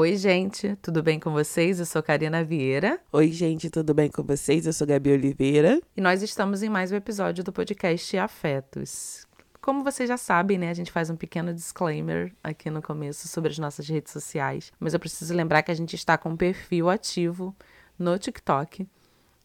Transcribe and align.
Oi, 0.00 0.16
gente, 0.16 0.76
tudo 0.76 1.02
bem 1.02 1.20
com 1.20 1.30
vocês? 1.30 1.78
Eu 1.78 1.84
sou 1.84 2.02
Karina 2.02 2.42
Vieira. 2.42 2.98
Oi, 3.12 3.30
gente, 3.30 3.68
tudo 3.68 3.92
bem 3.92 4.10
com 4.10 4.22
vocês? 4.22 4.64
Eu 4.64 4.72
sou 4.72 4.86
Gabi 4.86 5.12
Oliveira. 5.12 5.78
E 5.94 6.00
nós 6.00 6.22
estamos 6.22 6.62
em 6.62 6.70
mais 6.70 6.90
um 6.90 6.96
episódio 6.96 7.44
do 7.44 7.52
podcast 7.52 8.16
Afetos. 8.16 9.26
Como 9.60 9.84
vocês 9.84 10.08
já 10.08 10.16
sabem, 10.16 10.56
né, 10.56 10.70
a 10.70 10.74
gente 10.74 10.90
faz 10.90 11.10
um 11.10 11.16
pequeno 11.16 11.52
disclaimer 11.52 12.32
aqui 12.42 12.70
no 12.70 12.80
começo 12.80 13.28
sobre 13.28 13.50
as 13.50 13.58
nossas 13.58 13.86
redes 13.86 14.10
sociais, 14.10 14.72
mas 14.80 14.94
eu 14.94 15.00
preciso 15.00 15.34
lembrar 15.34 15.62
que 15.62 15.70
a 15.70 15.74
gente 15.74 15.94
está 15.94 16.16
com 16.16 16.30
um 16.30 16.36
perfil 16.36 16.88
ativo 16.88 17.54
no 17.98 18.18
TikTok. 18.18 18.88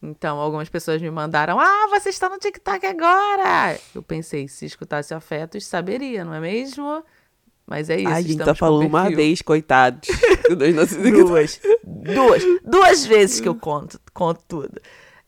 Então, 0.02 0.38
algumas 0.38 0.70
pessoas 0.70 1.02
me 1.02 1.10
mandaram: 1.10 1.60
Ah, 1.60 1.86
você 1.90 2.08
está 2.08 2.30
no 2.30 2.38
TikTok 2.38 2.86
agora! 2.86 3.78
Eu 3.94 4.02
pensei, 4.02 4.48
se 4.48 4.64
escutasse 4.64 5.12
afetos, 5.12 5.66
saberia, 5.66 6.24
não 6.24 6.32
é 6.32 6.40
mesmo? 6.40 7.04
Mas 7.66 7.90
é 7.90 7.96
isso. 7.96 8.08
A 8.08 8.20
gente 8.20 8.38
tá 8.38 8.54
falando 8.54 8.86
uma 8.86 9.10
vez, 9.10 9.42
coitados. 9.42 10.08
duas. 10.56 11.60
Duas. 11.84 12.42
Duas 12.64 13.06
vezes 13.06 13.40
que 13.40 13.48
eu 13.48 13.54
conto, 13.54 14.00
conto 14.14 14.40
tudo. 14.46 14.80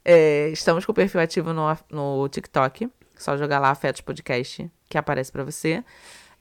É, 0.05 0.49
estamos 0.51 0.87
com 0.87 0.93
o 0.93 0.95
perfil 0.95 1.21
ativo 1.21 1.53
no, 1.53 1.67
no 1.91 2.29
TikTok. 2.29 2.89
Só 3.17 3.37
jogar 3.37 3.59
lá 3.59 3.71
Afetos 3.71 4.01
Podcast, 4.01 4.71
que 4.89 4.97
aparece 4.97 5.33
para 5.33 5.43
você. 5.43 5.83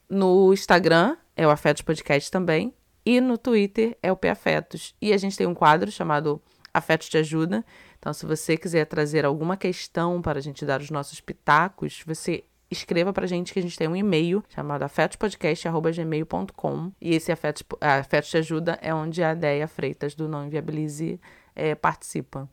No 0.07 0.53
Instagram 0.53 1.17
é 1.35 1.47
o 1.47 1.49
Afetos 1.49 1.81
Podcast 1.81 2.29
também. 2.29 2.73
E 3.03 3.19
no 3.19 3.38
Twitter 3.38 3.97
é 4.03 4.11
o 4.11 4.16
P 4.16 4.29
Afetos. 4.29 4.93
E 5.02 5.11
a 5.11 5.17
gente 5.17 5.35
tem 5.35 5.47
um 5.47 5.55
quadro 5.55 5.91
chamado 5.91 6.39
Afetos 6.73 7.09
Te 7.09 7.17
Ajuda. 7.17 7.66
Então, 7.97 8.13
se 8.13 8.25
você 8.25 8.55
quiser 8.55 8.85
trazer 8.85 9.25
alguma 9.25 9.57
questão 9.57 10.21
para 10.21 10.38
a 10.38 10.41
gente 10.41 10.63
dar 10.63 10.79
os 10.79 10.91
nossos 10.91 11.19
pitacos, 11.19 12.03
você 12.05 12.43
escreva 12.70 13.13
pra 13.13 13.26
gente 13.26 13.53
que 13.53 13.59
a 13.59 13.62
gente 13.62 13.77
tem 13.77 13.88
um 13.88 13.95
e-mail 13.95 14.44
chamado 14.49 14.84
afetospodcast.gmail.com 14.84 16.91
e 17.02 17.16
esse 17.16 17.31
Afetos, 17.31 17.63
Afetos 17.80 18.30
Te 18.30 18.38
Ajuda 18.38 18.77
é 18.81 18.94
onde 18.94 19.23
a 19.23 19.33
Deia 19.33 19.67
Freitas 19.67 20.14
do 20.14 20.28
Não 20.28 20.45
Inviabilize 20.45 21.19
é, 21.56 21.73
participa. 21.75 22.50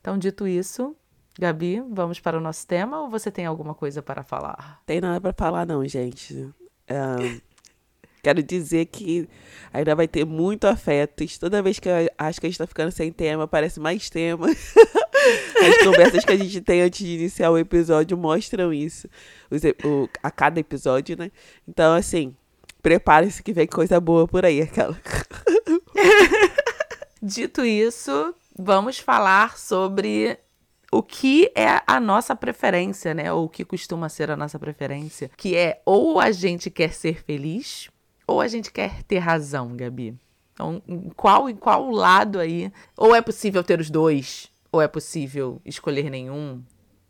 Então, 0.00 0.16
dito 0.16 0.48
isso, 0.48 0.96
Gabi, 1.38 1.82
vamos 1.90 2.20
para 2.20 2.38
o 2.38 2.40
nosso 2.40 2.66
tema 2.66 3.02
ou 3.02 3.10
você 3.10 3.30
tem 3.30 3.46
alguma 3.46 3.74
coisa 3.74 4.02
para 4.02 4.22
falar? 4.22 4.80
Tem 4.86 5.00
nada 5.00 5.20
para 5.20 5.32
falar 5.32 5.66
não, 5.66 5.86
gente. 5.86 6.48
quero 8.22 8.42
dizer 8.42 8.86
que 8.86 9.28
ainda 9.72 9.94
vai 9.94 10.08
ter 10.08 10.24
muito 10.24 10.66
afetos. 10.66 11.38
Toda 11.38 11.62
vez 11.62 11.78
que 11.78 11.88
eu 11.88 11.94
acho 12.18 12.40
que 12.40 12.46
a 12.46 12.50
gente 12.50 12.58
tá 12.58 12.66
ficando 12.66 12.90
sem 12.90 13.12
tema, 13.12 13.44
aparece 13.44 13.80
mais 13.80 14.08
tema. 14.08 14.46
As 15.68 15.84
conversas 15.84 16.24
que 16.24 16.32
a 16.32 16.36
gente 16.36 16.60
tem 16.60 16.82
antes 16.82 17.04
de 17.04 17.14
iniciar 17.14 17.50
o 17.50 17.58
episódio 17.58 18.16
mostram 18.16 18.72
isso. 18.72 19.08
A 20.22 20.30
cada 20.30 20.60
episódio, 20.60 21.16
né? 21.16 21.30
Então, 21.68 21.94
assim, 21.94 22.34
prepare-se 22.82 23.42
que 23.42 23.52
vem 23.52 23.66
coisa 23.66 24.00
boa 24.00 24.26
por 24.26 24.44
aí, 24.44 24.62
aquela. 24.62 24.98
Dito 27.22 27.64
isso, 27.64 28.34
vamos 28.58 28.98
falar 28.98 29.58
sobre 29.58 30.38
o 30.90 31.02
que 31.02 31.52
é 31.54 31.82
a 31.86 32.00
nossa 32.00 32.34
preferência, 32.34 33.14
né? 33.14 33.32
Ou 33.32 33.44
o 33.44 33.48
que 33.48 33.64
costuma 33.64 34.08
ser 34.08 34.30
a 34.30 34.36
nossa 34.36 34.58
preferência, 34.58 35.30
que 35.36 35.56
é 35.56 35.80
ou 35.84 36.18
a 36.18 36.32
gente 36.32 36.70
quer 36.70 36.92
ser 36.92 37.22
feliz 37.22 37.88
ou 38.26 38.40
a 38.40 38.48
gente 38.48 38.72
quer 38.72 39.02
ter 39.02 39.18
razão, 39.18 39.76
Gabi. 39.76 40.16
Então, 40.52 40.82
em 40.86 41.10
qual 41.10 41.48
em 41.48 41.56
qual 41.56 41.90
lado 41.90 42.38
aí? 42.38 42.72
Ou 42.96 43.14
é 43.14 43.20
possível 43.20 43.64
ter 43.64 43.80
os 43.80 43.90
dois? 43.90 44.49
Ou 44.72 44.80
é 44.80 44.88
possível 44.88 45.60
escolher 45.64 46.10
nenhum? 46.10 46.62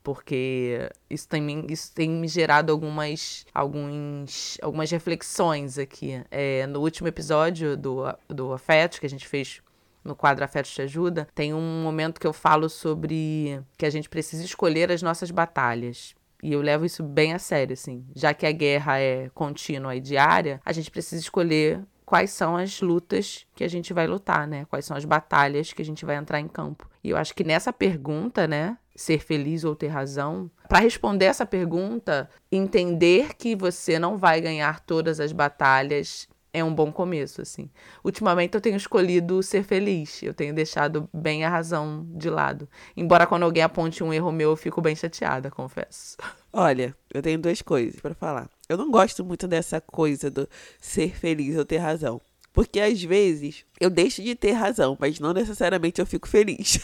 Porque 0.03 0.91
isso 1.11 1.29
tem, 1.29 1.67
isso 1.69 1.93
tem 1.95 2.09
me 2.09 2.27
gerado 2.27 2.73
algumas, 2.73 3.45
alguns, 3.53 4.59
algumas 4.63 4.91
reflexões 4.91 5.79
aqui. 5.79 6.23
É, 6.31 6.67
no 6.67 6.81
último 6.81 7.07
episódio 7.07 7.77
do, 7.77 8.05
do 8.29 8.53
Afetos, 8.53 8.99
que 8.99 9.07
a 9.07 9.11
gente 9.11 9.29
fez 9.29 9.61
no 10.03 10.17
quadro 10.17 10.45
Afetos 10.45 10.73
Te 10.73 10.83
Ajuda, 10.83 11.29
tem 11.35 11.53
um 11.53 11.83
momento 11.83 12.19
que 12.19 12.27
eu 12.27 12.33
falo 12.33 12.69
sobre 12.71 13.61
que 13.77 13.85
a 13.85 13.91
gente 13.91 14.09
precisa 14.09 14.43
escolher 14.43 14.91
as 14.91 15.03
nossas 15.03 15.31
batalhas. 15.31 16.15
E 16.43 16.53
eu 16.53 16.63
levo 16.63 16.87
isso 16.87 17.03
bem 17.03 17.35
a 17.35 17.39
sério, 17.39 17.75
assim. 17.75 18.05
Já 18.17 18.33
que 18.33 18.47
a 18.47 18.53
guerra 18.53 18.99
é 18.99 19.29
contínua 19.35 19.95
e 19.95 20.01
diária, 20.01 20.61
a 20.65 20.73
gente 20.73 20.91
precisa 20.91 21.21
escolher 21.21 21.85
quais 22.11 22.31
são 22.31 22.57
as 22.57 22.81
lutas 22.81 23.47
que 23.55 23.63
a 23.63 23.69
gente 23.69 23.93
vai 23.93 24.05
lutar, 24.05 24.45
né? 24.45 24.65
Quais 24.65 24.85
são 24.85 24.97
as 24.97 25.05
batalhas 25.05 25.73
que 25.73 25.81
a 25.81 25.85
gente 25.85 26.05
vai 26.05 26.17
entrar 26.17 26.41
em 26.41 26.49
campo. 26.49 26.91
E 27.05 27.11
eu 27.11 27.17
acho 27.17 27.33
que 27.33 27.45
nessa 27.45 27.73
pergunta, 27.73 28.49
né, 28.49 28.77
ser 28.97 29.21
feliz 29.21 29.63
ou 29.63 29.77
ter 29.77 29.87
razão, 29.87 30.51
para 30.69 30.81
responder 30.81 31.27
essa 31.27 31.47
pergunta, 31.47 32.29
entender 32.51 33.37
que 33.37 33.55
você 33.55 33.97
não 33.97 34.19
vai 34.19 34.41
ganhar 34.41 34.81
todas 34.81 35.21
as 35.21 35.31
batalhas 35.31 36.29
é 36.53 36.65
um 36.65 36.75
bom 36.75 36.91
começo, 36.91 37.43
assim. 37.43 37.71
Ultimamente 38.03 38.57
eu 38.57 38.61
tenho 38.61 38.77
escolhido 38.77 39.41
ser 39.41 39.63
feliz, 39.63 40.21
eu 40.21 40.35
tenho 40.35 40.53
deixado 40.53 41.09
bem 41.15 41.45
a 41.45 41.49
razão 41.49 42.05
de 42.11 42.29
lado. 42.29 42.69
Embora 42.97 43.25
quando 43.25 43.45
alguém 43.45 43.63
aponte 43.63 44.03
um 44.03 44.13
erro 44.13 44.33
meu, 44.33 44.51
eu 44.51 44.57
fico 44.57 44.81
bem 44.81 44.97
chateada, 44.97 45.49
confesso. 45.53 46.17
Olha, 46.53 46.93
eu 47.15 47.23
tenho 47.23 47.39
duas 47.39 47.63
coisas 47.63 48.01
para 48.01 48.17
falar. 48.17 48.51
Eu 48.71 48.77
não 48.77 48.89
gosto 48.89 49.25
muito 49.25 49.49
dessa 49.49 49.81
coisa 49.81 50.31
do 50.31 50.49
ser 50.81 51.19
feliz 51.19 51.57
ou 51.57 51.65
ter 51.65 51.79
razão. 51.79 52.21
Porque 52.53 52.79
às 52.79 53.03
vezes 53.03 53.65
eu 53.81 53.91
deixo 53.91 54.23
de 54.23 54.37
ter 54.37 54.53
razão, 54.53 54.97
mas 55.01 55.19
não 55.19 55.33
necessariamente 55.33 56.01
eu 56.01 56.07
fico 56.07 56.29
feliz. 56.29 56.79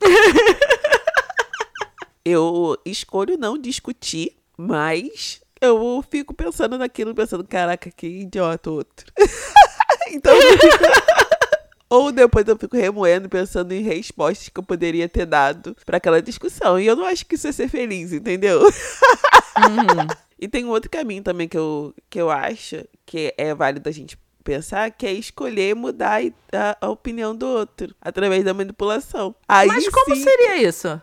eu 2.24 2.78
escolho 2.86 3.36
não 3.36 3.58
discutir, 3.58 4.36
mas 4.56 5.40
eu 5.60 6.04
fico 6.08 6.32
pensando 6.32 6.78
naquilo, 6.78 7.12
pensando, 7.12 7.42
caraca, 7.42 7.90
que 7.90 8.06
idiota 8.06 8.70
outro. 8.70 9.12
então 10.12 10.32
eu. 10.32 10.58
Ou 11.90 12.12
depois 12.12 12.46
eu 12.46 12.56
fico 12.56 12.76
remoendo, 12.76 13.28
pensando 13.28 13.72
em 13.72 13.82
respostas 13.82 14.48
que 14.48 14.60
eu 14.60 14.62
poderia 14.62 15.08
ter 15.08 15.26
dado 15.26 15.76
para 15.84 15.96
aquela 15.96 16.22
discussão. 16.22 16.78
E 16.78 16.86
eu 16.86 16.94
não 16.94 17.04
acho 17.04 17.26
que 17.26 17.34
isso 17.34 17.48
é 17.48 17.52
ser 17.52 17.68
feliz, 17.68 18.12
entendeu? 18.12 18.62
Uhum. 18.62 20.29
E 20.40 20.48
tem 20.48 20.64
um 20.64 20.70
outro 20.70 20.90
caminho 20.90 21.22
também 21.22 21.46
que 21.46 21.58
eu, 21.58 21.94
que 22.08 22.18
eu 22.18 22.30
acho 22.30 22.82
que 23.04 23.34
é 23.36 23.54
válido 23.54 23.86
a 23.88 23.92
gente 23.92 24.18
pensar, 24.42 24.90
que 24.90 25.06
é 25.06 25.12
escolher 25.12 25.76
mudar 25.76 26.22
a, 26.50 26.78
a 26.80 26.88
opinião 26.88 27.36
do 27.36 27.46
outro 27.46 27.94
através 28.00 28.42
da 28.42 28.54
manipulação. 28.54 29.34
Aí, 29.46 29.68
Mas 29.68 29.86
como 29.90 30.16
sim, 30.16 30.22
seria 30.22 30.56
isso? 30.62 31.00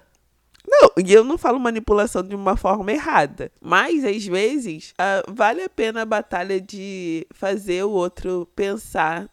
Não, 0.67 0.91
e 0.97 1.13
eu 1.13 1.23
não 1.23 1.37
falo 1.37 1.59
manipulação 1.59 2.23
de 2.23 2.35
uma 2.35 2.57
forma 2.57 2.91
errada. 2.91 3.51
Mas, 3.61 4.03
às 4.03 4.25
vezes, 4.25 4.93
uh, 4.93 5.31
vale 5.31 5.61
a 5.61 5.69
pena 5.69 6.01
a 6.01 6.05
batalha 6.05 6.59
de 6.59 7.25
fazer 7.31 7.83
o 7.83 7.91
outro 7.91 8.49
pensar 8.55 9.29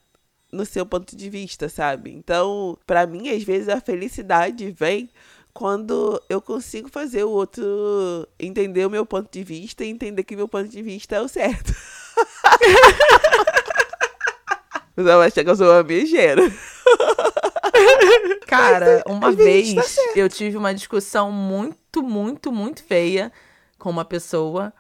no 0.53 0.65
seu 0.65 0.87
ponto 0.87 1.17
de 1.17 1.29
vista, 1.29 1.69
sabe? 1.69 2.13
Então, 2.13 2.79
para 2.87 3.07
mim, 3.07 3.31
às 3.31 3.43
vezes, 3.43 3.69
a 3.69 3.81
felicidade 3.81 4.71
vem 4.71 5.11
quando 5.55 6.21
eu 6.29 6.43
consigo 6.43 6.89
fazer 6.89 7.23
o 7.23 7.31
outro 7.31 7.65
entender 8.39 8.85
o 8.85 8.91
meu 8.91 9.07
ponto 9.07 9.31
de 9.31 9.45
vista 9.45 9.85
e 9.85 9.89
entender 9.89 10.25
que 10.25 10.35
meu 10.35 10.49
ponto 10.49 10.69
de 10.69 10.83
vista 10.83 11.15
é 11.15 11.21
o 11.21 11.29
certo. 11.29 11.73
Você 14.97 15.03
vai 15.03 15.29
achar 15.29 15.45
que 15.45 15.51
eu 15.51 15.57
sou 15.57 15.71
uma 15.71 15.83
megera. 15.83 16.43
Cara, 18.47 19.03
uma 19.07 19.33
vez 19.33 19.75
tá 19.75 19.83
eu 20.15 20.29
tive 20.29 20.57
uma 20.57 20.75
discussão 20.75 21.31
muito, 21.33 22.03
muito, 22.03 22.53
muito 22.53 22.83
feia 22.85 23.33
com 23.79 23.91
uma 23.91 24.05
pessoa 24.05 24.73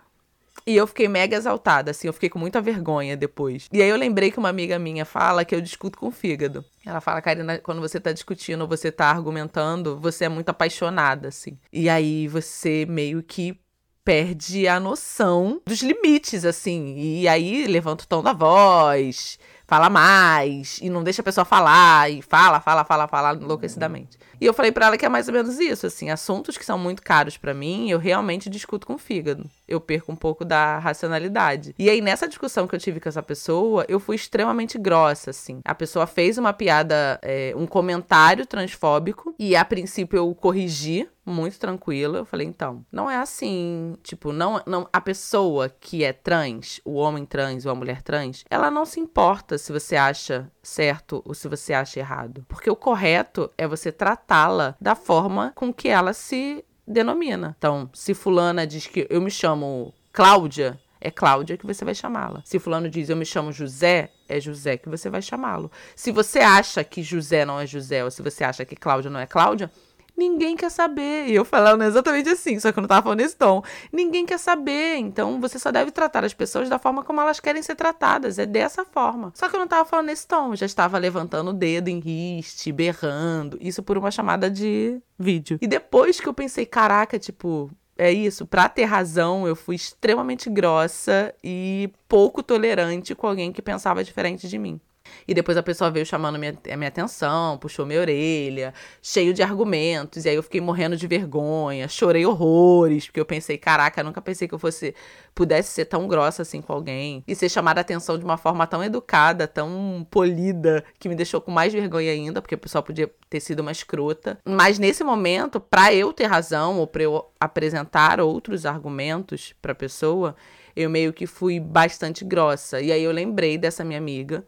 e 0.66 0.76
eu 0.76 0.86
fiquei 0.86 1.08
mega 1.08 1.36
exaltada, 1.36 1.90
assim, 1.90 2.06
eu 2.06 2.12
fiquei 2.12 2.28
com 2.28 2.38
muita 2.38 2.60
vergonha 2.60 3.16
depois. 3.16 3.68
E 3.72 3.82
aí 3.82 3.88
eu 3.88 3.96
lembrei 3.96 4.30
que 4.30 4.38
uma 4.38 4.48
amiga 4.48 4.78
minha 4.78 5.04
fala 5.04 5.44
que 5.44 5.54
eu 5.54 5.60
discuto 5.60 5.98
com 5.98 6.08
o 6.08 6.10
fígado. 6.10 6.64
Ela 6.86 7.00
fala, 7.00 7.20
Karina, 7.20 7.58
quando 7.58 7.80
você 7.80 8.00
tá 8.00 8.12
discutindo, 8.12 8.66
você 8.66 8.90
tá 8.90 9.10
argumentando, 9.10 9.98
você 9.98 10.24
é 10.24 10.28
muito 10.28 10.48
apaixonada, 10.48 11.28
assim. 11.28 11.58
E 11.72 11.88
aí 11.88 12.26
você 12.28 12.86
meio 12.88 13.22
que 13.22 13.58
perde 14.04 14.68
a 14.68 14.78
noção 14.78 15.60
dos 15.66 15.80
limites, 15.80 16.44
assim. 16.44 16.94
E 16.96 17.26
aí 17.26 17.66
levanta 17.66 18.04
o 18.04 18.06
tom 18.06 18.22
da 18.22 18.32
voz, 18.32 19.38
fala 19.66 19.88
mais, 19.88 20.78
e 20.82 20.90
não 20.90 21.02
deixa 21.02 21.22
a 21.22 21.24
pessoa 21.24 21.44
falar, 21.44 22.10
e 22.10 22.22
fala, 22.22 22.60
fala, 22.60 22.84
fala, 22.84 23.08
fala 23.08 23.34
enlouquecidamente. 23.34 24.18
E 24.40 24.46
eu 24.46 24.52
falei 24.52 24.72
para 24.72 24.86
ela 24.86 24.98
que 24.98 25.06
é 25.06 25.08
mais 25.08 25.28
ou 25.28 25.34
menos 25.34 25.58
isso, 25.58 25.86
assim, 25.86 26.10
assuntos 26.10 26.58
que 26.58 26.64
são 26.64 26.78
muito 26.78 27.02
caros 27.02 27.36
para 27.36 27.54
mim, 27.54 27.90
eu 27.90 27.98
realmente 27.98 28.50
discuto 28.50 28.86
com 28.86 28.94
o 28.94 28.98
fígado. 28.98 29.48
Eu 29.66 29.80
perco 29.80 30.12
um 30.12 30.16
pouco 30.16 30.44
da 30.44 30.78
racionalidade. 30.78 31.74
E 31.78 31.88
aí 31.88 32.00
nessa 32.00 32.28
discussão 32.28 32.66
que 32.66 32.74
eu 32.74 32.80
tive 32.80 33.00
com 33.00 33.08
essa 33.08 33.22
pessoa, 33.22 33.84
eu 33.88 33.98
fui 33.98 34.16
extremamente 34.16 34.78
grossa, 34.78 35.30
assim. 35.30 35.60
A 35.64 35.74
pessoa 35.74 36.06
fez 36.06 36.36
uma 36.36 36.52
piada, 36.52 37.18
é, 37.22 37.52
um 37.56 37.66
comentário 37.66 38.46
transfóbico, 38.46 39.34
e 39.38 39.56
a 39.56 39.64
princípio 39.64 40.18
eu 40.18 40.34
corrigi 40.34 41.08
muito 41.24 41.58
tranquila. 41.58 42.18
Eu 42.18 42.24
falei, 42.24 42.46
então, 42.46 42.84
não 42.90 43.10
é 43.10 43.16
assim. 43.16 43.96
Tipo, 44.02 44.32
não, 44.32 44.60
não 44.66 44.88
a 44.92 45.00
pessoa 45.00 45.68
que 45.68 46.04
é 46.04 46.12
trans, 46.12 46.80
o 46.84 46.94
homem 46.94 47.24
trans 47.24 47.64
ou 47.64 47.72
a 47.72 47.74
mulher 47.74 48.02
trans, 48.02 48.44
ela 48.50 48.70
não 48.70 48.84
se 48.84 49.00
importa 49.00 49.56
se 49.58 49.72
você 49.72 49.96
acha 49.96 50.50
certo 50.62 51.22
ou 51.24 51.34
se 51.34 51.48
você 51.48 51.72
acha 51.72 52.00
errado. 52.00 52.44
Porque 52.48 52.70
o 52.70 52.76
correto 52.76 53.50
é 53.56 53.66
você 53.66 53.90
tratá-la 53.90 54.76
da 54.80 54.94
forma 54.94 55.52
com 55.54 55.72
que 55.72 55.88
ela 55.88 56.12
se 56.12 56.64
denomina. 56.86 57.54
Então, 57.58 57.88
se 57.92 58.14
fulana 58.14 58.66
diz 58.66 58.86
que 58.86 59.06
eu 59.08 59.20
me 59.20 59.30
chamo 59.30 59.94
Cláudia, 60.12 60.78
é 61.00 61.10
Cláudia 61.10 61.56
que 61.56 61.66
você 61.66 61.84
vai 61.84 61.94
chamá-la. 61.94 62.42
Se 62.44 62.58
fulano 62.58 62.88
diz 62.88 63.10
eu 63.10 63.16
me 63.16 63.26
chamo 63.26 63.52
José, 63.52 64.10
é 64.28 64.40
José 64.40 64.76
que 64.76 64.88
você 64.88 65.10
vai 65.10 65.20
chamá-lo. 65.20 65.70
Se 65.94 66.10
você 66.10 66.38
acha 66.38 66.82
que 66.82 67.02
José 67.02 67.44
não 67.44 67.60
é 67.60 67.66
José, 67.66 68.02
ou 68.02 68.10
se 68.10 68.22
você 68.22 68.42
acha 68.42 68.64
que 68.64 68.74
Cláudia 68.74 69.10
não 69.10 69.20
é 69.20 69.26
Cláudia, 69.26 69.70
Ninguém 70.16 70.56
quer 70.56 70.70
saber. 70.70 71.26
E 71.28 71.34
eu 71.34 71.44
falando 71.44 71.82
exatamente 71.82 72.28
assim, 72.28 72.58
só 72.60 72.70
que 72.70 72.78
eu 72.78 72.82
não 72.82 72.88
tava 72.88 73.02
falando 73.02 73.18
nesse 73.18 73.36
tom. 73.36 73.62
Ninguém 73.92 74.24
quer 74.24 74.38
saber. 74.38 74.96
Então 74.96 75.40
você 75.40 75.58
só 75.58 75.72
deve 75.72 75.90
tratar 75.90 76.24
as 76.24 76.32
pessoas 76.32 76.68
da 76.68 76.78
forma 76.78 77.02
como 77.02 77.20
elas 77.20 77.40
querem 77.40 77.62
ser 77.62 77.74
tratadas. 77.74 78.38
É 78.38 78.46
dessa 78.46 78.84
forma. 78.84 79.32
Só 79.34 79.48
que 79.48 79.56
eu 79.56 79.60
não 79.60 79.66
tava 79.66 79.84
falando 79.84 80.06
nesse 80.06 80.26
tom. 80.26 80.52
Eu 80.52 80.56
já 80.56 80.66
estava 80.66 80.98
levantando 80.98 81.50
o 81.50 81.54
dedo 81.54 81.88
em 81.88 81.98
riste, 81.98 82.70
berrando. 82.70 83.58
Isso 83.60 83.82
por 83.82 83.98
uma 83.98 84.10
chamada 84.10 84.50
de 84.50 85.00
vídeo. 85.18 85.58
E 85.60 85.66
depois 85.66 86.20
que 86.20 86.28
eu 86.28 86.34
pensei, 86.34 86.64
caraca, 86.64 87.18
tipo, 87.18 87.70
é 87.96 88.12
isso, 88.12 88.44
pra 88.46 88.68
ter 88.68 88.84
razão, 88.84 89.46
eu 89.46 89.54
fui 89.54 89.76
extremamente 89.76 90.50
grossa 90.50 91.32
e 91.42 91.90
pouco 92.08 92.42
tolerante 92.42 93.14
com 93.14 93.26
alguém 93.26 93.52
que 93.52 93.62
pensava 93.62 94.02
diferente 94.02 94.48
de 94.48 94.58
mim. 94.58 94.80
E 95.26 95.34
depois 95.34 95.56
a 95.56 95.62
pessoa 95.62 95.90
veio 95.90 96.04
chamando 96.06 96.38
minha, 96.38 96.56
a 96.72 96.76
minha 96.76 96.88
atenção, 96.88 97.58
puxou 97.58 97.86
minha 97.86 98.00
orelha, 98.00 98.74
cheio 99.02 99.32
de 99.34 99.42
argumentos. 99.42 100.24
E 100.24 100.28
aí 100.28 100.34
eu 100.36 100.42
fiquei 100.42 100.60
morrendo 100.60 100.96
de 100.96 101.06
vergonha, 101.06 101.88
chorei 101.88 102.24
horrores, 102.26 103.06
porque 103.06 103.20
eu 103.20 103.26
pensei, 103.26 103.58
caraca, 103.58 104.02
nunca 104.02 104.20
pensei 104.20 104.48
que 104.48 104.54
eu 104.54 104.58
fosse 104.58 104.94
pudesse 105.34 105.72
ser 105.72 105.86
tão 105.86 106.06
grossa 106.06 106.42
assim 106.42 106.62
com 106.62 106.72
alguém 106.72 107.24
e 107.26 107.34
ser 107.34 107.48
chamada 107.48 107.80
a 107.80 107.82
atenção 107.82 108.16
de 108.16 108.24
uma 108.24 108.36
forma 108.36 108.66
tão 108.66 108.82
educada, 108.84 109.48
tão 109.48 110.06
polida, 110.10 110.84
que 110.98 111.08
me 111.08 111.14
deixou 111.14 111.40
com 111.40 111.50
mais 111.50 111.72
vergonha 111.72 112.12
ainda, 112.12 112.40
porque 112.40 112.54
o 112.54 112.58
pessoal 112.58 112.84
podia 112.84 113.10
ter 113.28 113.40
sido 113.40 113.60
uma 113.60 113.72
escrota. 113.72 114.38
Mas 114.44 114.78
nesse 114.78 115.02
momento, 115.02 115.58
para 115.60 115.92
eu 115.92 116.12
ter 116.12 116.26
razão 116.26 116.78
ou 116.78 116.86
para 116.86 117.02
eu 117.02 117.26
apresentar 117.40 118.20
outros 118.20 118.64
argumentos 118.64 119.54
para 119.60 119.72
a 119.72 119.74
pessoa, 119.74 120.36
eu 120.76 120.88
meio 120.88 121.12
que 121.12 121.26
fui 121.26 121.58
bastante 121.58 122.24
grossa. 122.24 122.80
E 122.80 122.92
aí 122.92 123.02
eu 123.02 123.12
lembrei 123.12 123.58
dessa 123.58 123.84
minha 123.84 123.98
amiga 123.98 124.44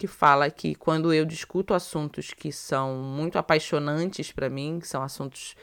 que 0.00 0.06
fala 0.06 0.50
que 0.50 0.74
quando 0.74 1.12
eu 1.12 1.26
discuto 1.26 1.74
assuntos 1.74 2.32
que 2.32 2.50
são 2.50 2.94
muito 2.94 3.36
apaixonantes 3.36 4.32
para 4.32 4.48
mim, 4.48 4.78
que 4.80 4.88
são 4.88 5.02
assuntos 5.02 5.54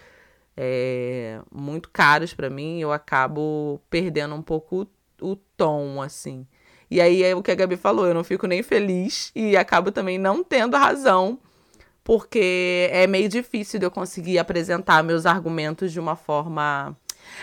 é, 0.56 1.42
muito 1.52 1.90
caros 1.90 2.36
para 2.36 2.48
mim, 2.48 2.80
eu 2.80 2.92
acabo 2.92 3.82
perdendo 3.90 4.36
um 4.36 4.42
pouco 4.44 4.88
o, 5.20 5.36
tom, 5.36 6.00
assim. 6.04 6.46
E 6.90 7.02
aí 7.02 7.24
é 7.24 7.36
o 7.36 7.42
que 7.42 7.50
a 7.50 7.56
Gabi 7.56 7.78
falou, 7.78 8.06
eu 8.06 8.14
não 8.14 8.24
fico 8.24 8.46
nem 8.46 8.62
feliz 8.62 9.32
e 9.34 9.58
acabo 9.58 9.92
também 9.92 10.20
não 10.20 10.44
tendo 10.44 10.78
razão, 10.78 11.40
porque 12.04 12.90
é 12.92 13.08
meio 13.08 13.28
difícil 13.28 13.80
de 13.80 13.88
eu 13.88 13.92
conseguir 13.92 14.38
apresentar 14.38 15.04
meus 15.04 15.26
argumentos 15.26 15.92
de 15.92 16.00
uma 16.00 16.16
forma 16.16 16.96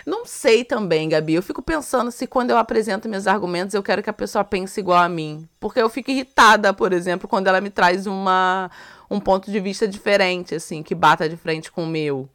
não 0.06 0.24
sei 0.24 0.64
também, 0.64 1.08
Gabi. 1.08 1.34
Eu 1.34 1.42
fico 1.42 1.62
pensando 1.62 2.10
se 2.10 2.26
quando 2.26 2.50
eu 2.50 2.56
apresento 2.56 3.08
meus 3.08 3.26
argumentos 3.26 3.74
eu 3.74 3.82
quero 3.82 4.02
que 4.02 4.10
a 4.10 4.12
pessoa 4.12 4.44
pense 4.44 4.80
igual 4.80 4.98
a 4.98 5.08
mim. 5.08 5.48
Porque 5.58 5.80
eu 5.80 5.88
fico 5.88 6.10
irritada, 6.10 6.72
por 6.72 6.92
exemplo, 6.92 7.28
quando 7.28 7.46
ela 7.46 7.60
me 7.60 7.70
traz 7.70 8.06
uma, 8.06 8.70
um 9.10 9.20
ponto 9.20 9.50
de 9.50 9.60
vista 9.60 9.86
diferente, 9.88 10.54
assim, 10.54 10.82
que 10.82 10.94
bata 10.94 11.28
de 11.28 11.36
frente 11.36 11.70
com 11.70 11.84
o 11.84 11.86
meu. 11.86 12.28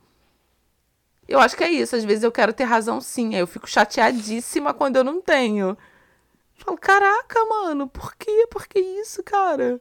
Eu 1.28 1.40
acho 1.40 1.56
que 1.56 1.64
é 1.64 1.72
isso. 1.72 1.96
Às 1.96 2.04
vezes 2.04 2.24
eu 2.24 2.32
quero 2.32 2.52
ter 2.52 2.64
razão 2.64 3.00
sim. 3.00 3.36
Aí 3.36 3.42
eu 3.42 3.48
fico 3.48 3.70
chateadíssima 3.70 4.74
quando 4.74 4.96
eu 4.96 5.04
não 5.04 5.22
tenho. 5.22 5.70
Eu 5.70 6.66
falo, 6.66 6.78
caraca, 6.78 7.46
mano, 7.46 7.88
por 7.88 8.16
quê? 8.16 8.48
Por 8.50 8.68
que 8.68 8.80
isso, 8.80 9.22
cara? 9.24 9.80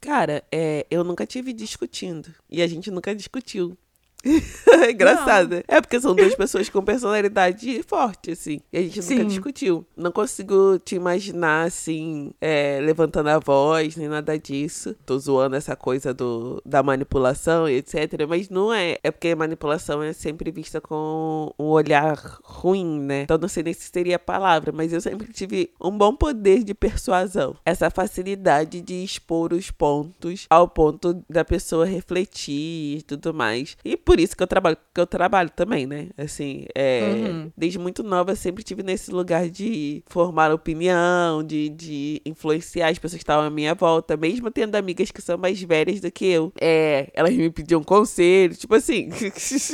Cara, 0.00 0.44
é, 0.52 0.86
eu 0.90 1.02
nunca 1.02 1.26
tive 1.26 1.52
discutindo. 1.52 2.32
E 2.48 2.62
a 2.62 2.66
gente 2.66 2.90
nunca 2.90 3.14
discutiu. 3.14 3.76
é 4.84 4.90
engraçado. 4.90 5.56
Não. 5.56 5.62
É 5.68 5.80
porque 5.80 6.00
são 6.00 6.14
duas 6.14 6.34
pessoas 6.34 6.68
com 6.68 6.82
personalidade 6.82 7.82
forte, 7.84 8.32
assim. 8.32 8.60
E 8.72 8.78
a 8.78 8.82
gente 8.82 9.02
Sim. 9.02 9.14
nunca 9.14 9.26
discutiu. 9.26 9.86
Não 9.96 10.10
consigo 10.10 10.78
te 10.78 10.96
imaginar, 10.96 11.66
assim, 11.66 12.32
é, 12.40 12.80
levantando 12.82 13.28
a 13.28 13.38
voz, 13.38 13.96
nem 13.96 14.08
nada 14.08 14.38
disso. 14.38 14.94
Tô 15.06 15.18
zoando 15.18 15.56
essa 15.56 15.76
coisa 15.76 16.12
do, 16.12 16.60
da 16.64 16.82
manipulação 16.82 17.68
e 17.68 17.76
etc. 17.76 18.26
Mas 18.28 18.48
não 18.48 18.72
é. 18.72 18.98
É 19.02 19.10
porque 19.10 19.34
manipulação 19.34 20.02
é 20.02 20.12
sempre 20.12 20.50
vista 20.50 20.80
com 20.80 21.52
um 21.58 21.66
olhar 21.66 22.16
ruim, 22.42 23.00
né? 23.00 23.22
Então 23.22 23.38
não 23.38 23.48
sei 23.48 23.62
nem 23.62 23.72
se 23.72 23.90
seria 23.92 24.16
a 24.16 24.20
palavra, 24.20 24.72
mas 24.72 24.92
eu 24.92 25.00
sempre 25.00 25.32
tive 25.32 25.70
um 25.80 25.96
bom 25.96 26.14
poder 26.14 26.64
de 26.64 26.74
persuasão. 26.74 27.56
Essa 27.64 27.90
facilidade 27.90 28.80
de 28.80 29.04
expor 29.04 29.52
os 29.52 29.70
pontos 29.70 30.46
ao 30.50 30.68
ponto 30.68 31.22
da 31.28 31.44
pessoa 31.44 31.86
refletir 31.86 32.98
e 32.98 33.02
tudo 33.02 33.32
mais. 33.32 33.76
E 33.84 33.96
por 34.08 34.18
isso 34.18 34.34
que 34.34 34.42
eu 34.42 34.46
trabalho, 34.46 34.78
que 34.94 34.98
eu 35.02 35.06
trabalho 35.06 35.50
também, 35.50 35.86
né? 35.86 36.08
Assim, 36.16 36.64
é, 36.74 37.02
uhum. 37.02 37.52
desde 37.54 37.78
muito 37.78 38.02
nova 38.02 38.32
eu 38.32 38.36
sempre 38.36 38.64
tive 38.64 38.82
nesse 38.82 39.10
lugar 39.10 39.50
de 39.50 40.02
formar 40.06 40.50
opinião, 40.50 41.44
de, 41.44 41.68
de 41.68 42.22
influenciar 42.24 42.88
as 42.88 42.98
pessoas 42.98 43.18
que 43.18 43.22
estavam 43.22 43.44
à 43.44 43.50
minha 43.50 43.74
volta, 43.74 44.16
mesmo 44.16 44.50
tendo 44.50 44.76
amigas 44.76 45.10
que 45.10 45.20
são 45.20 45.36
mais 45.36 45.60
velhas 45.60 46.00
do 46.00 46.10
que 46.10 46.24
eu. 46.24 46.50
É, 46.58 47.10
elas 47.12 47.34
me 47.34 47.50
pediam 47.50 47.84
conselho, 47.84 48.56
tipo 48.56 48.74
assim. 48.74 49.10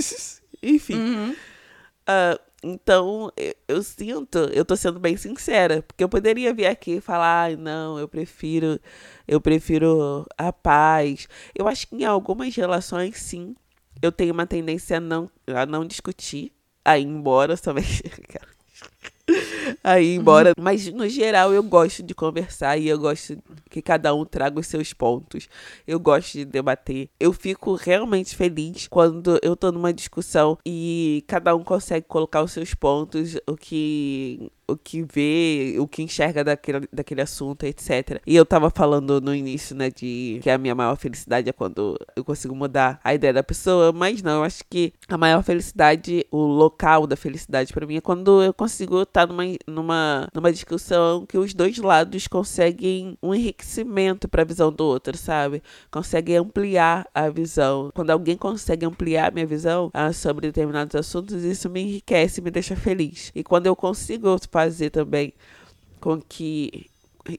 Enfim. 0.61 0.97
Uhum. 0.97 1.31
Uh, 1.31 2.41
então, 2.65 3.31
eu, 3.37 3.55
eu, 3.69 3.83
sinto, 3.85 4.39
eu 4.53 4.65
tô 4.65 4.75
sendo 4.75 4.99
bem 4.99 5.17
sincera, 5.17 5.81
porque 5.83 6.03
eu 6.03 6.09
poderia 6.09 6.53
vir 6.53 6.67
aqui 6.67 6.97
e 6.97 7.01
falar, 7.01 7.53
ah, 7.53 7.57
não, 7.57 8.01
eu 8.01 8.09
prefiro, 8.09 8.81
eu 9.29 9.41
prefiro 9.41 10.27
a 10.37 10.53
paz. 10.53 11.29
Eu 11.55 11.69
acho 11.69 11.87
que 11.87 11.95
em 11.95 12.05
algumas 12.05 12.57
relações, 12.57 13.17
sim, 13.19 13.55
eu 14.03 14.13
tenho 14.13 14.33
uma 14.33 14.47
tendência 14.47 14.99
a 14.99 15.01
não, 15.01 15.31
a 15.47 15.67
não 15.67 15.85
discutir, 15.85 16.53
a 16.85 16.99
ir 16.99 17.05
embora 17.05 17.57
também. 17.57 17.85
aí 19.83 20.15
embora. 20.17 20.51
Uhum. 20.51 20.63
Mas 20.63 20.87
no 20.93 21.09
geral 21.09 21.53
eu 21.53 21.63
gosto 21.63 22.03
de 22.03 22.15
conversar 22.15 22.77
e 22.77 22.89
eu 22.89 22.99
gosto 22.99 23.39
que 23.71 23.81
cada 23.81 24.15
um 24.15 24.25
traga 24.25 24.61
os 24.61 24.67
seus 24.67 24.93
pontos. 24.93 25.49
Eu 25.87 25.99
gosto 25.99 26.33
de 26.33 26.45
debater. 26.45 27.09
Eu 27.19 27.33
fico 27.33 27.75
realmente 27.75 28.37
feliz 28.37 28.87
quando 28.89 29.39
eu 29.43 29.57
tô 29.57 29.73
numa 29.73 29.93
discussão 29.93 30.59
e 30.67 31.25
cada 31.27 31.55
um 31.55 31.65
consegue 31.65 32.07
colocar 32.07 32.43
os 32.43 32.53
seus 32.53 32.75
pontos, 32.75 33.37
o 33.47 33.57
que 33.57 34.51
o 34.67 34.77
que 34.77 35.03
vê, 35.03 35.77
o 35.79 35.87
que 35.87 36.03
enxerga 36.03 36.45
daquele, 36.45 36.89
daquele 36.93 37.21
assunto, 37.21 37.65
etc. 37.65 38.21
E 38.27 38.35
eu 38.35 38.45
tava 38.45 38.71
falando 38.71 39.21
no 39.21 39.35
início, 39.35 39.75
né, 39.75 39.91
de 39.91 40.41
que 40.43 40.51
a 40.51 40.59
minha 40.59 40.75
maior 40.75 40.97
felicidade 40.97 41.49
é 41.49 41.53
quando 41.53 41.99
eu 42.17 42.25
consigo 42.25 42.55
mudar 42.55 43.01
a 43.03 43.15
ideia 43.15 43.33
da 43.33 43.43
pessoa, 43.43 43.93
mas 43.93 44.23
não, 44.23 44.39
eu 44.39 44.45
acho 44.45 44.65
que 44.69 44.93
a 45.09 45.17
maior 45.17 45.43
felicidade, 45.43 46.27
o 46.31 46.39
local 46.39 47.07
da 47.07 47.17
felicidade 47.17 47.73
para 47.73 47.87
mim 47.87 47.97
é 47.97 48.01
quando 48.01 48.43
eu 48.43 48.53
consigo 48.53 49.03
estar 49.03 49.27
numa, 49.27 49.45
numa, 49.67 50.29
numa 50.35 50.53
discussão 50.53 51.27
que 51.27 51.39
os 51.39 51.55
dois 51.55 51.79
lados 51.79 52.27
conseguem 52.27 53.17
um 53.23 53.35
enriquecimento 53.35 54.29
para 54.29 54.43
a 54.43 54.45
visão 54.45 54.73
do 54.73 54.85
outro, 54.85 55.17
sabe? 55.17 55.63
Conseguem 55.91 56.37
ampliar 56.37 57.07
a 57.15 57.29
visão. 57.29 57.91
Quando 57.95 58.11
alguém 58.11 58.37
consegue 58.37 58.87
ampliar 58.87 59.33
minha 59.33 59.47
visão 59.47 59.91
ah, 59.93 60.13
sobre 60.13 60.47
determinados 60.49 60.95
assuntos, 60.95 61.45
isso 61.45 61.69
me 61.69 61.83
enriquece, 61.83 62.41
me 62.41 62.51
deixa 62.51 62.77
feliz. 62.77 63.31
E 63.35 63.43
quando 63.43 63.67
eu 63.67 63.77
consigo 63.77 64.29
fazer 64.55 64.91
também 64.91 65.35
com 66.01 66.21
que 66.21 66.87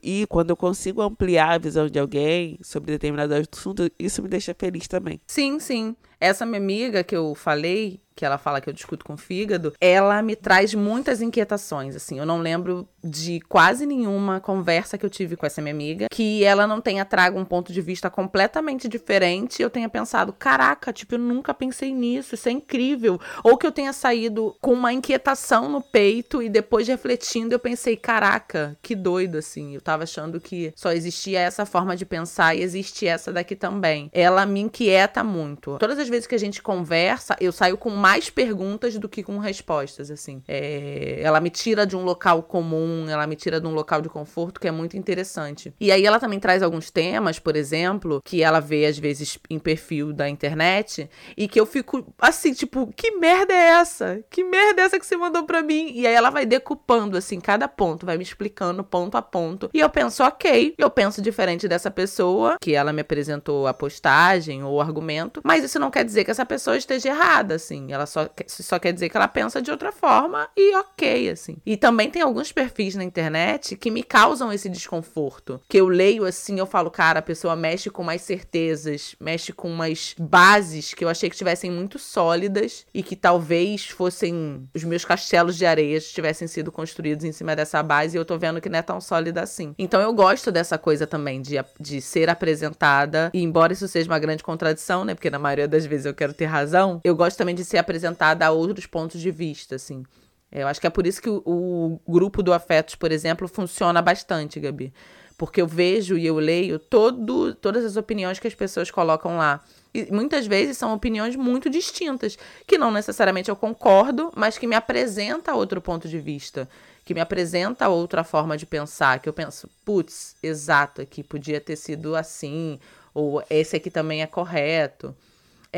e 0.02 0.26
quando 0.28 0.50
eu 0.50 0.56
consigo 0.56 1.00
ampliar 1.00 1.52
a 1.52 1.58
visão 1.58 1.88
de 1.88 1.98
alguém 1.98 2.58
sobre 2.60 2.90
determinado 2.90 3.32
assunto, 3.34 3.88
isso 3.98 4.20
me 4.20 4.28
deixa 4.28 4.52
feliz 4.52 4.86
também. 4.88 5.20
Sim, 5.26 5.60
sim. 5.60 5.96
Essa 6.20 6.46
minha 6.46 6.58
amiga 6.58 7.04
que 7.04 7.16
eu 7.16 7.34
falei, 7.34 8.00
que 8.16 8.24
ela 8.24 8.38
fala 8.38 8.60
que 8.60 8.68
eu 8.68 8.72
discuto 8.72 9.04
com 9.04 9.12
o 9.12 9.18
fígado, 9.18 9.74
ela 9.78 10.22
me 10.22 10.34
traz 10.34 10.74
muitas 10.74 11.20
inquietações, 11.20 11.94
assim. 11.94 12.18
Eu 12.18 12.24
não 12.24 12.38
lembro 12.38 12.88
de 13.04 13.40
quase 13.40 13.84
nenhuma 13.86 14.40
conversa 14.40 14.96
que 14.96 15.04
eu 15.04 15.10
tive 15.10 15.36
com 15.36 15.46
essa 15.46 15.60
minha 15.60 15.74
amiga 15.74 16.08
que 16.10 16.42
ela 16.42 16.66
não 16.66 16.80
tenha 16.80 17.04
trago 17.04 17.38
um 17.38 17.44
ponto 17.44 17.72
de 17.72 17.80
vista 17.80 18.10
completamente 18.10 18.88
diferente 18.88 19.62
eu 19.62 19.70
tenha 19.70 19.88
pensado, 19.88 20.32
caraca, 20.32 20.92
tipo, 20.92 21.14
eu 21.14 21.18
nunca 21.18 21.52
pensei 21.52 21.92
nisso, 21.92 22.34
isso 22.34 22.48
é 22.48 22.52
incrível. 22.52 23.20
Ou 23.44 23.56
que 23.56 23.66
eu 23.66 23.70
tenha 23.70 23.92
saído 23.92 24.56
com 24.60 24.72
uma 24.72 24.92
inquietação 24.92 25.68
no 25.68 25.82
peito 25.82 26.42
e 26.42 26.48
depois 26.48 26.88
refletindo 26.88 27.54
eu 27.54 27.58
pensei, 27.58 27.96
caraca, 27.96 28.76
que 28.82 28.94
doido, 28.94 29.36
assim. 29.36 29.74
Eu 29.74 29.80
tava 29.80 30.04
achando 30.04 30.40
que 30.40 30.72
só 30.74 30.92
existia 30.92 31.40
essa 31.40 31.66
forma 31.66 31.94
de 31.94 32.06
pensar 32.06 32.56
e 32.56 32.62
existe 32.62 33.06
essa 33.06 33.32
daqui 33.32 33.54
também. 33.54 34.10
Ela 34.12 34.46
me 34.46 34.60
inquieta 34.60 35.22
muito. 35.22 35.76
Todas 35.78 35.98
as 35.98 36.05
vezes 36.08 36.26
que 36.26 36.34
a 36.34 36.38
gente 36.38 36.62
conversa, 36.62 37.36
eu 37.40 37.52
saio 37.52 37.76
com 37.76 37.90
mais 37.90 38.30
perguntas 38.30 38.98
do 38.98 39.08
que 39.08 39.22
com 39.22 39.38
respostas, 39.38 40.10
assim. 40.10 40.42
É, 40.46 41.20
ela 41.22 41.40
me 41.40 41.50
tira 41.50 41.86
de 41.86 41.96
um 41.96 42.02
local 42.02 42.42
comum, 42.42 43.08
ela 43.08 43.26
me 43.26 43.36
tira 43.36 43.60
de 43.60 43.66
um 43.66 43.72
local 43.72 44.00
de 44.00 44.08
conforto 44.08 44.60
que 44.60 44.68
é 44.68 44.70
muito 44.70 44.96
interessante. 44.96 45.72
E 45.80 45.90
aí 45.90 46.04
ela 46.04 46.18
também 46.18 46.38
traz 46.38 46.62
alguns 46.62 46.90
temas, 46.90 47.38
por 47.38 47.56
exemplo, 47.56 48.20
que 48.24 48.42
ela 48.42 48.60
vê 48.60 48.86
às 48.86 48.98
vezes 48.98 49.38
em 49.48 49.58
perfil 49.58 50.12
da 50.12 50.28
internet 50.28 51.08
e 51.36 51.48
que 51.48 51.60
eu 51.60 51.66
fico 51.66 52.12
assim, 52.18 52.52
tipo, 52.52 52.92
que 52.94 53.12
merda 53.12 53.52
é 53.52 53.68
essa? 53.80 54.24
Que 54.30 54.44
merda 54.44 54.82
é 54.82 54.84
essa 54.84 54.98
que 54.98 55.06
você 55.06 55.16
mandou 55.16 55.44
pra 55.44 55.62
mim? 55.62 55.92
E 55.94 56.06
aí 56.06 56.14
ela 56.14 56.30
vai 56.30 56.46
decupando, 56.46 57.16
assim, 57.16 57.40
cada 57.40 57.68
ponto, 57.68 58.06
vai 58.06 58.16
me 58.16 58.22
explicando 58.22 58.84
ponto 58.84 59.16
a 59.16 59.22
ponto. 59.22 59.70
E 59.72 59.80
eu 59.80 59.90
penso, 59.90 60.22
ok, 60.22 60.74
eu 60.78 60.90
penso 60.90 61.20
diferente 61.22 61.68
dessa 61.68 61.90
pessoa, 61.90 62.56
que 62.60 62.74
ela 62.74 62.92
me 62.92 63.00
apresentou 63.00 63.66
a 63.66 63.74
postagem 63.74 64.62
ou 64.62 64.74
o 64.74 64.80
argumento, 64.80 65.40
mas 65.44 65.64
isso 65.64 65.78
não 65.78 65.90
quer 65.96 66.04
dizer 66.04 66.24
que 66.24 66.30
essa 66.30 66.44
pessoa 66.44 66.76
esteja 66.76 67.08
errada, 67.08 67.54
assim. 67.54 67.90
Ela 67.90 68.04
só, 68.04 68.28
só 68.46 68.78
quer 68.78 68.92
dizer 68.92 69.08
que 69.08 69.16
ela 69.16 69.26
pensa 69.26 69.62
de 69.62 69.70
outra 69.70 69.90
forma 69.90 70.46
e 70.54 70.76
ok, 70.76 71.30
assim. 71.30 71.56
E 71.64 71.74
também 71.74 72.10
tem 72.10 72.20
alguns 72.20 72.52
perfis 72.52 72.94
na 72.94 73.02
internet 73.02 73.76
que 73.76 73.90
me 73.90 74.02
causam 74.02 74.52
esse 74.52 74.68
desconforto. 74.68 75.58
Que 75.66 75.80
eu 75.80 75.88
leio 75.88 76.26
assim, 76.26 76.58
eu 76.58 76.66
falo, 76.66 76.90
cara, 76.90 77.20
a 77.20 77.22
pessoa 77.22 77.56
mexe 77.56 77.88
com 77.88 78.02
mais 78.02 78.20
certezas, 78.20 79.16
mexe 79.18 79.54
com 79.54 79.70
umas 79.70 80.14
bases 80.18 80.92
que 80.92 81.02
eu 81.02 81.08
achei 81.08 81.30
que 81.30 81.36
tivessem 81.36 81.70
muito 81.70 81.98
sólidas 81.98 82.84
e 82.92 83.02
que 83.02 83.16
talvez 83.16 83.86
fossem 83.86 84.68
os 84.74 84.84
meus 84.84 85.04
castelos 85.04 85.56
de 85.56 85.64
areia 85.64 85.98
tivessem 85.98 86.46
sido 86.46 86.70
construídos 86.70 87.24
em 87.24 87.32
cima 87.32 87.56
dessa 87.56 87.82
base 87.82 88.16
e 88.16 88.20
eu 88.20 88.24
tô 88.24 88.36
vendo 88.36 88.60
que 88.60 88.68
não 88.68 88.78
é 88.78 88.82
tão 88.82 89.00
sólida 89.00 89.40
assim. 89.42 89.74
Então 89.78 90.00
eu 90.00 90.12
gosto 90.12 90.52
dessa 90.52 90.76
coisa 90.76 91.06
também 91.06 91.40
de, 91.40 91.56
de 91.80 92.02
ser 92.02 92.28
apresentada, 92.28 93.30
e 93.32 93.42
embora 93.42 93.72
isso 93.72 93.88
seja 93.88 94.10
uma 94.10 94.18
grande 94.18 94.42
contradição, 94.42 95.04
né? 95.04 95.14
Porque 95.14 95.30
na 95.30 95.38
maioria 95.38 95.66
das 95.66 95.85
vezes 95.86 96.06
eu 96.06 96.14
quero 96.14 96.34
ter 96.34 96.46
razão, 96.46 97.00
eu 97.04 97.14
gosto 97.14 97.36
também 97.36 97.54
de 97.54 97.64
ser 97.64 97.78
apresentada 97.78 98.46
a 98.46 98.50
outros 98.50 98.86
pontos 98.86 99.20
de 99.20 99.30
vista, 99.30 99.76
assim. 99.76 100.04
Eu 100.50 100.68
acho 100.68 100.80
que 100.80 100.86
é 100.86 100.90
por 100.90 101.06
isso 101.06 101.20
que 101.20 101.28
o, 101.28 101.42
o 101.44 102.00
grupo 102.08 102.42
do 102.42 102.52
Afetos, 102.52 102.94
por 102.94 103.12
exemplo, 103.12 103.48
funciona 103.48 104.00
bastante, 104.00 104.60
Gabi. 104.60 104.92
Porque 105.36 105.60
eu 105.60 105.66
vejo 105.66 106.16
e 106.16 106.24
eu 106.24 106.38
leio 106.38 106.78
todo, 106.78 107.54
todas 107.54 107.84
as 107.84 107.96
opiniões 107.96 108.38
que 108.38 108.48
as 108.48 108.54
pessoas 108.54 108.90
colocam 108.90 109.36
lá. 109.36 109.62
E 109.92 110.10
muitas 110.10 110.46
vezes 110.46 110.78
são 110.78 110.94
opiniões 110.94 111.36
muito 111.36 111.68
distintas, 111.68 112.38
que 112.66 112.78
não 112.78 112.90
necessariamente 112.90 113.50
eu 113.50 113.56
concordo, 113.56 114.32
mas 114.34 114.56
que 114.56 114.66
me 114.66 114.74
apresenta 114.74 115.54
outro 115.54 115.80
ponto 115.80 116.08
de 116.08 116.18
vista, 116.18 116.68
que 117.04 117.12
me 117.12 117.20
apresenta 117.20 117.88
outra 117.88 118.24
forma 118.24 118.56
de 118.56 118.64
pensar, 118.64 119.20
que 119.20 119.28
eu 119.28 119.32
penso, 119.32 119.68
putz, 119.84 120.36
exato, 120.42 121.02
aqui 121.02 121.22
podia 121.22 121.60
ter 121.60 121.76
sido 121.76 122.16
assim, 122.16 122.78
ou 123.12 123.42
esse 123.48 123.76
aqui 123.76 123.90
também 123.90 124.22
é 124.22 124.26
correto. 124.26 125.14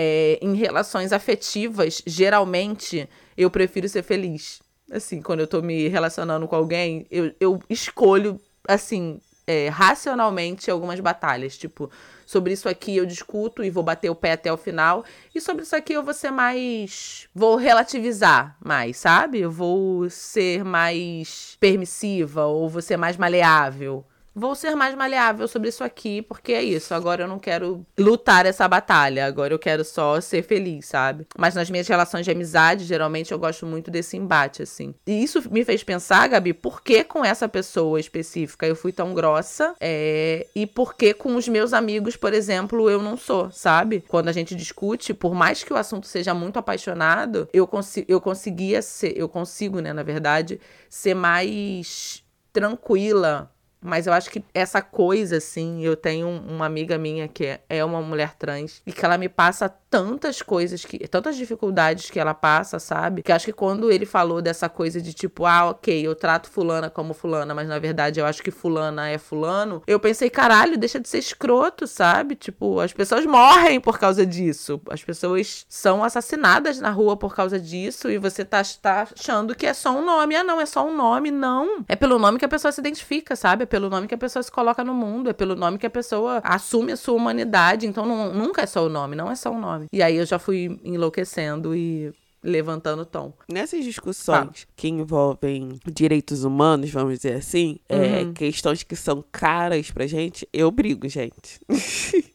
É, 0.01 0.39
em 0.41 0.55
relações 0.55 1.13
afetivas, 1.13 2.01
geralmente 2.07 3.09
eu 3.37 3.51
prefiro 3.51 3.89
ser 3.89 4.05
feliz. 4.05 4.61
Assim, 4.89 5.21
quando 5.21 5.41
eu 5.41 5.47
tô 5.49 5.61
me 5.61 5.89
relacionando 5.89 6.47
com 6.47 6.55
alguém, 6.55 7.05
eu, 7.11 7.35
eu 7.41 7.61
escolho, 7.69 8.41
assim, 8.69 9.21
é, 9.45 9.69
racionalmente 9.69 10.71
algumas 10.71 11.01
batalhas. 11.01 11.59
Tipo, 11.59 11.91
sobre 12.25 12.53
isso 12.53 12.69
aqui 12.69 12.97
eu 12.97 13.05
discuto 13.05 13.65
e 13.65 13.71
vou 13.71 13.83
bater 13.83 14.09
o 14.09 14.15
pé 14.15 14.35
até 14.35 14.53
o 14.53 14.57
final. 14.57 15.05
E 15.35 15.41
sobre 15.41 15.65
isso 15.65 15.75
aqui 15.75 15.95
eu 15.95 16.05
vou 16.05 16.15
ser 16.15 16.31
mais. 16.31 17.29
Vou 17.35 17.57
relativizar 17.57 18.57
mais, 18.65 18.99
sabe? 18.99 19.41
Eu 19.41 19.51
vou 19.51 20.09
ser 20.09 20.65
mais 20.65 21.57
permissiva 21.59 22.45
ou 22.45 22.69
vou 22.69 22.81
ser 22.81 22.97
mais 22.97 23.17
maleável 23.17 24.07
vou 24.39 24.55
ser 24.55 24.75
mais 24.75 24.95
maleável 24.95 25.49
sobre 25.49 25.69
isso 25.69 25.83
aqui, 25.83 26.23
porque 26.23 26.53
é 26.53 26.63
isso. 26.63 26.95
Agora 26.95 27.23
eu 27.23 27.29
não 27.29 27.39
quero 27.39 27.85
lutar 27.99 28.47
essa 28.47 28.67
batalha. 28.69 29.27
Agora 29.27 29.53
eu 29.53 29.59
quero 29.59 29.85
só 29.85 30.21
ser 30.21 30.43
feliz, 30.43 30.87
sabe? 30.87 31.27
Mas 31.37 31.55
nas 31.55 31.69
minhas 31.69 31.89
relações 31.89 32.25
de 32.25 32.31
amizade, 32.31 32.85
geralmente 32.85 33.33
eu 33.33 33.39
gosto 33.39 33.67
muito 33.67 33.91
desse 33.91 34.17
embate, 34.17 34.63
assim. 34.63 34.95
E 35.07 35.23
isso 35.23 35.43
me 35.51 35.65
fez 35.65 35.83
pensar, 35.83 36.29
Gabi, 36.29 36.53
por 36.53 36.83
que 36.83 37.05
com 37.05 37.25
essa 37.25 37.49
pessoa 37.49 37.99
específica 37.99 38.67
eu 38.67 38.77
fui 38.77 38.93
tão 38.93 39.13
grossa? 39.13 39.75
É... 39.81 40.47
E 40.55 40.67
por 40.67 40.95
que 40.95 41.13
com 41.13 41.35
os 41.37 41.49
meus 41.49 41.73
amigos, 41.73 42.17
por 42.17 42.33
exemplo, 42.33 42.89
eu 42.89 43.03
não 43.03 43.17
sou, 43.17 43.51
sabe? 43.51 44.05
Quando 44.09 44.29
a 44.29 44.33
gente 44.33 44.55
discute, 44.55 45.13
por 45.13 45.35
mais 45.35 45.65
que 45.65 45.73
o 45.73 45.77
assunto 45.77 46.07
seja 46.07 46.33
muito 46.33 46.59
apaixonado, 46.59 47.49
eu, 47.53 47.67
consi 47.67 48.05
eu 48.09 48.21
conseguia 48.21 48.81
ser, 48.83 49.17
eu 49.17 49.29
consigo, 49.29 49.81
né, 49.81 49.93
na 49.93 50.03
verdade, 50.03 50.61
ser 50.89 51.15
mais 51.15 52.23
tranquila 52.53 53.51
mas 53.81 54.07
eu 54.07 54.13
acho 54.13 54.31
que 54.31 54.43
essa 54.53 54.83
coisa, 54.83 55.37
assim, 55.37 55.83
eu 55.83 55.97
tenho 55.97 56.29
uma 56.29 56.67
amiga 56.67 56.99
minha 56.99 57.29
que 57.29 57.59
é 57.69 57.85
uma 57.85 58.01
mulher 58.03 58.35
trans 58.35 58.83
e 58.87 58.93
que 58.93 59.05
ela 59.05 59.19
me 59.19 59.29
passa 59.29 59.69
tantas 59.91 60.43
coisas, 60.43 60.85
que 60.85 61.07
tantas 61.09 61.37
dificuldades 61.37 62.11
que 62.11 62.21
ela 62.21 62.35
passa, 62.35 62.79
sabe? 62.79 63.23
Que 63.23 63.33
acho 63.33 63.47
que 63.47 63.53
quando 63.53 63.91
ele 63.91 64.05
falou 64.05 64.43
dessa 64.43 64.69
coisa 64.69 65.01
de 65.01 65.13
tipo, 65.15 65.47
ah, 65.47 65.71
ok, 65.71 66.07
eu 66.07 66.15
trato 66.15 66.51
fulana 66.51 66.91
como 66.91 67.15
fulana, 67.15 67.55
mas 67.55 67.69
na 67.69 67.79
verdade 67.79 68.21
eu 68.21 68.27
acho 68.27 68.43
que 68.43 68.51
fulana 68.51 69.09
é 69.09 69.19
fulano, 69.19 69.83
eu 69.87 69.99
pensei, 69.99 70.29
caralho, 70.29 70.77
deixa 70.77 71.01
de 71.01 71.09
ser 71.09 71.19
escroto, 71.19 71.87
sabe? 71.87 72.35
Tipo, 72.35 72.81
as 72.81 72.93
pessoas 72.93 73.25
morrem 73.25 73.81
por 73.81 73.99
causa 73.99 74.27
disso. 74.27 74.81
As 74.91 75.03
pessoas 75.03 75.65
são 75.69 76.05
assassinadas 76.05 76.81
na 76.81 76.91
rua 76.91 77.17
por 77.17 77.35
causa 77.35 77.59
disso 77.59 78.11
e 78.11 78.19
você 78.19 78.45
tá, 78.45 78.63
tá 78.81 79.07
achando 79.15 79.55
que 79.55 79.67
é 79.67 79.73
só 79.73 79.91
um 79.91 80.05
nome. 80.05 80.37
Ah, 80.37 80.45
não, 80.45 80.61
é 80.61 80.67
só 80.67 80.87
um 80.87 80.95
nome. 80.95 81.31
Não. 81.31 81.85
É 81.89 81.97
pelo 81.97 82.19
nome 82.19 82.39
que 82.39 82.45
a 82.45 82.49
pessoa 82.49 82.73
se 82.73 82.81
identifica, 82.81 83.37
sabe? 83.37 83.67
Pelo 83.69 83.89
nome 83.89 84.09
que 84.09 84.15
a 84.15 84.19
pessoa 84.19 84.43
se 84.43 84.51
coloca 84.51 84.83
no 84.83 84.95
mundo, 84.95 85.31
é 85.31 85.33
pelo 85.33 85.55
nome 85.55 85.79
que 85.79 85.87
a 85.87 85.91
pessoa 85.91 86.41
assume 86.43 86.93
a 86.93 86.97
sua 86.97 87.15
humanidade. 87.15 87.87
Então 87.87 88.05
não, 88.05 88.35
nunca 88.35 88.63
é 88.63 88.67
só 88.67 88.85
o 88.85 88.89
nome, 88.89 89.15
não 89.15 89.31
é 89.31 89.37
só 89.37 89.53
o 89.53 89.59
nome. 89.59 89.87
E 89.93 90.03
aí 90.03 90.17
eu 90.17 90.27
já 90.27 90.39
fui 90.39 90.81
enlouquecendo 90.83 91.75
e 91.75 92.13
levantando 92.43 93.03
o 93.03 93.07
tom. 93.07 93.33
Nessas 93.49 93.85
discussões 93.85 94.67
ah. 94.67 94.73
que 94.77 94.89
envolvem 94.89 95.81
direitos 95.87 96.45
humanos, 96.45 96.91
vamos 96.91 97.17
dizer 97.17 97.35
assim, 97.35 97.79
é, 97.89 97.97
uhum. 97.97 98.31
é, 98.31 98.33
questões 98.33 98.83
que 98.83 98.97
são 98.97 99.25
caras 99.31 99.91
pra 99.91 100.07
gente, 100.07 100.49
eu 100.53 100.71
brigo, 100.71 101.09
gente. 101.09 101.61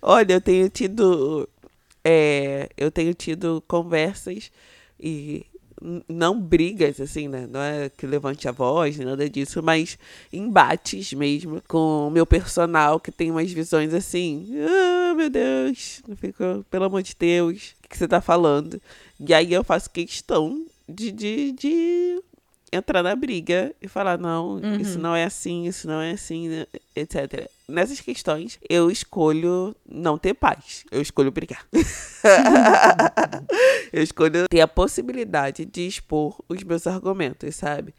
Olha, 0.00 0.34
eu 0.34 0.40
tenho 0.40 0.68
tido. 0.68 1.48
É, 2.02 2.70
eu 2.78 2.90
tenho 2.90 3.12
tido 3.12 3.62
conversas 3.68 4.50
e 4.98 5.44
não 6.08 6.40
brigas, 6.40 7.00
assim, 7.00 7.28
né? 7.28 7.46
Não 7.50 7.60
é 7.60 7.88
que 7.88 8.06
levante 8.06 8.48
a 8.48 8.52
voz, 8.52 8.98
nada 8.98 9.28
disso, 9.28 9.62
mas 9.62 9.98
embates 10.32 11.12
mesmo 11.12 11.62
com 11.66 12.08
o 12.08 12.10
meu 12.10 12.26
personal 12.26 13.00
que 13.00 13.10
tem 13.10 13.30
umas 13.30 13.50
visões 13.50 13.94
assim. 13.94 14.46
Ah, 14.60 15.14
meu 15.14 15.30
Deus, 15.30 16.02
eu 16.08 16.16
fico, 16.16 16.64
pelo 16.70 16.84
amor 16.84 17.02
de 17.02 17.16
Deus, 17.18 17.74
o 17.78 17.82
que, 17.82 17.88
que 17.88 17.96
você 17.96 18.06
tá 18.06 18.20
falando? 18.20 18.80
E 19.18 19.32
aí 19.34 19.52
eu 19.52 19.64
faço 19.64 19.90
questão 19.90 20.66
de, 20.88 21.10
de, 21.12 21.52
de 21.52 22.22
entrar 22.72 23.02
na 23.02 23.14
briga 23.14 23.74
e 23.80 23.88
falar: 23.88 24.18
não, 24.18 24.56
uhum. 24.56 24.76
isso 24.76 24.98
não 24.98 25.14
é 25.14 25.24
assim, 25.24 25.66
isso 25.66 25.86
não 25.86 26.00
é 26.00 26.12
assim, 26.12 26.48
né, 26.48 26.66
etc. 26.94 27.48
Nessas 27.68 28.00
questões, 28.00 28.58
eu 28.68 28.90
escolho 28.90 29.74
não 29.88 30.18
ter 30.18 30.34
paz. 30.34 30.84
Eu 30.90 31.00
escolho 31.00 31.30
brigar. 31.30 31.64
eu 33.92 34.02
escolho 34.02 34.48
ter 34.48 34.60
a 34.60 34.68
possibilidade 34.68 35.64
de 35.64 35.86
expor 35.86 36.42
os 36.48 36.62
meus 36.62 36.86
argumentos, 36.86 37.54
sabe? 37.54 37.94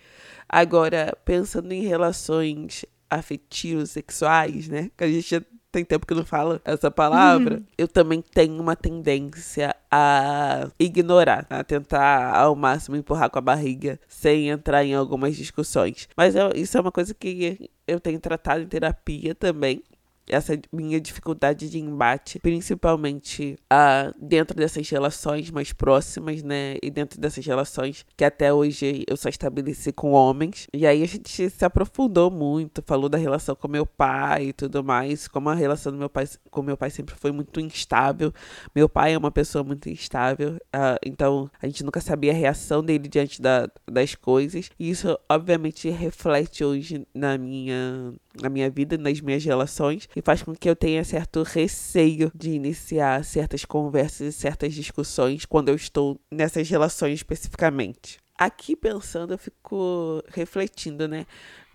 Agora, 0.48 1.18
pensando 1.24 1.72
em 1.72 1.84
relações 1.84 2.86
afetivos, 3.10 3.92
sexuais, 3.92 4.68
né? 4.68 4.92
Que 4.98 5.06
a 5.06 5.08
gente 5.08 5.42
tem 5.72 5.86
tempo 5.86 6.06
que 6.06 6.13
não 6.13 6.25
fala 6.25 6.62
essa 6.66 6.92
palavra, 6.92 7.56
uhum. 7.56 7.63
eu 7.78 7.88
também 7.88 8.22
tenho 8.22 8.62
uma 8.62 8.75
tendência 8.75 9.75
a 9.90 10.68
ignorar, 10.80 11.46
a 11.50 11.63
tentar 11.63 12.36
ao 12.36 12.56
máximo 12.56 12.96
empurrar 12.96 13.30
com 13.30 13.40
a 13.40 13.42
barriga 13.42 14.00
sem 14.08 14.50
entrar 14.50 14.84
em 14.84 14.94
algumas 14.94 15.36
discussões. 15.36 16.10
Mas 16.16 16.36
eu, 16.36 16.51
isso 16.56 16.78
é 16.78 16.82
uma 16.82 16.92
coisa 16.92 17.13
que 17.13 17.70
eu 17.88 18.00
tenho 18.00 18.20
tratado 18.20 18.62
em 18.62 18.68
terapia 18.68 19.34
também 19.34 19.82
essa 20.31 20.57
minha 20.71 21.00
dificuldade 21.00 21.69
de 21.69 21.77
embate, 21.77 22.39
principalmente 22.39 23.57
uh, 23.71 24.13
dentro 24.19 24.55
dessas 24.55 24.89
relações 24.89 25.51
mais 25.51 25.73
próximas, 25.73 26.41
né? 26.41 26.77
E 26.81 26.89
dentro 26.89 27.19
dessas 27.19 27.45
relações 27.45 28.05
que 28.15 28.23
até 28.23 28.53
hoje 28.53 29.03
eu 29.07 29.17
só 29.17 29.27
estabeleci 29.27 29.91
com 29.91 30.11
homens. 30.11 30.67
E 30.73 30.88
aí 30.88 31.03
a 31.03 31.07
gente 31.07 31.50
se 31.50 31.65
aprofundou 31.65 32.31
muito, 32.31 32.81
falou 32.85 33.09
da 33.09 33.17
relação 33.17 33.55
com 33.55 33.67
meu 33.67 33.85
pai 33.85 34.47
e 34.47 34.53
tudo 34.53 34.83
mais, 34.83 35.27
como 35.27 35.50
a 35.50 35.53
relação 35.53 35.91
do 35.91 35.97
meu 35.97 36.09
pai 36.09 36.27
com 36.50 36.61
meu 36.61 36.77
pai 36.77 36.89
sempre 36.89 37.13
foi 37.15 37.31
muito 37.31 37.59
instável. 37.59 38.33
Meu 38.73 38.88
pai 38.88 39.13
é 39.13 39.17
uma 39.17 39.31
pessoa 39.31 39.63
muito 39.63 39.89
instável, 39.89 40.55
uh, 40.73 40.97
então 41.05 41.50
a 41.61 41.67
gente 41.67 41.83
nunca 41.83 42.00
sabia 42.00 42.31
a 42.31 42.35
reação 42.35 42.81
dele 42.81 43.07
diante 43.09 43.41
da, 43.41 43.69
das 43.89 44.15
coisas. 44.15 44.69
E 44.79 44.89
isso, 44.89 45.17
obviamente, 45.29 45.89
reflete 45.89 46.63
hoje 46.63 47.05
na 47.13 47.38
minha 47.38 48.13
na 48.39 48.50
minha 48.50 48.69
vida, 48.69 48.97
nas 48.97 49.19
minhas 49.19 49.43
relações, 49.43 50.07
e 50.15 50.21
faz 50.22 50.44
com 50.44 50.56
que 50.56 50.70
eu 50.70 50.75
tenha 50.75 51.04
certo 51.04 51.44
receio 51.44 52.32
de 52.34 52.51
iniciar 52.51 53.24
certas 53.24 53.66
conversas 53.66 54.36
e 54.36 54.38
certas 54.38 54.74
discussões 54.74 55.46
quando 55.46 55.70
eu 55.70 55.75
estou 55.75 56.20
nessas 56.32 56.70
relações 56.70 57.16
especificamente. 57.16 58.20
Aqui 58.38 58.75
pensando, 58.75 59.34
eu 59.34 59.38
fico 59.38 60.24
refletindo, 60.30 61.08
né? 61.08 61.25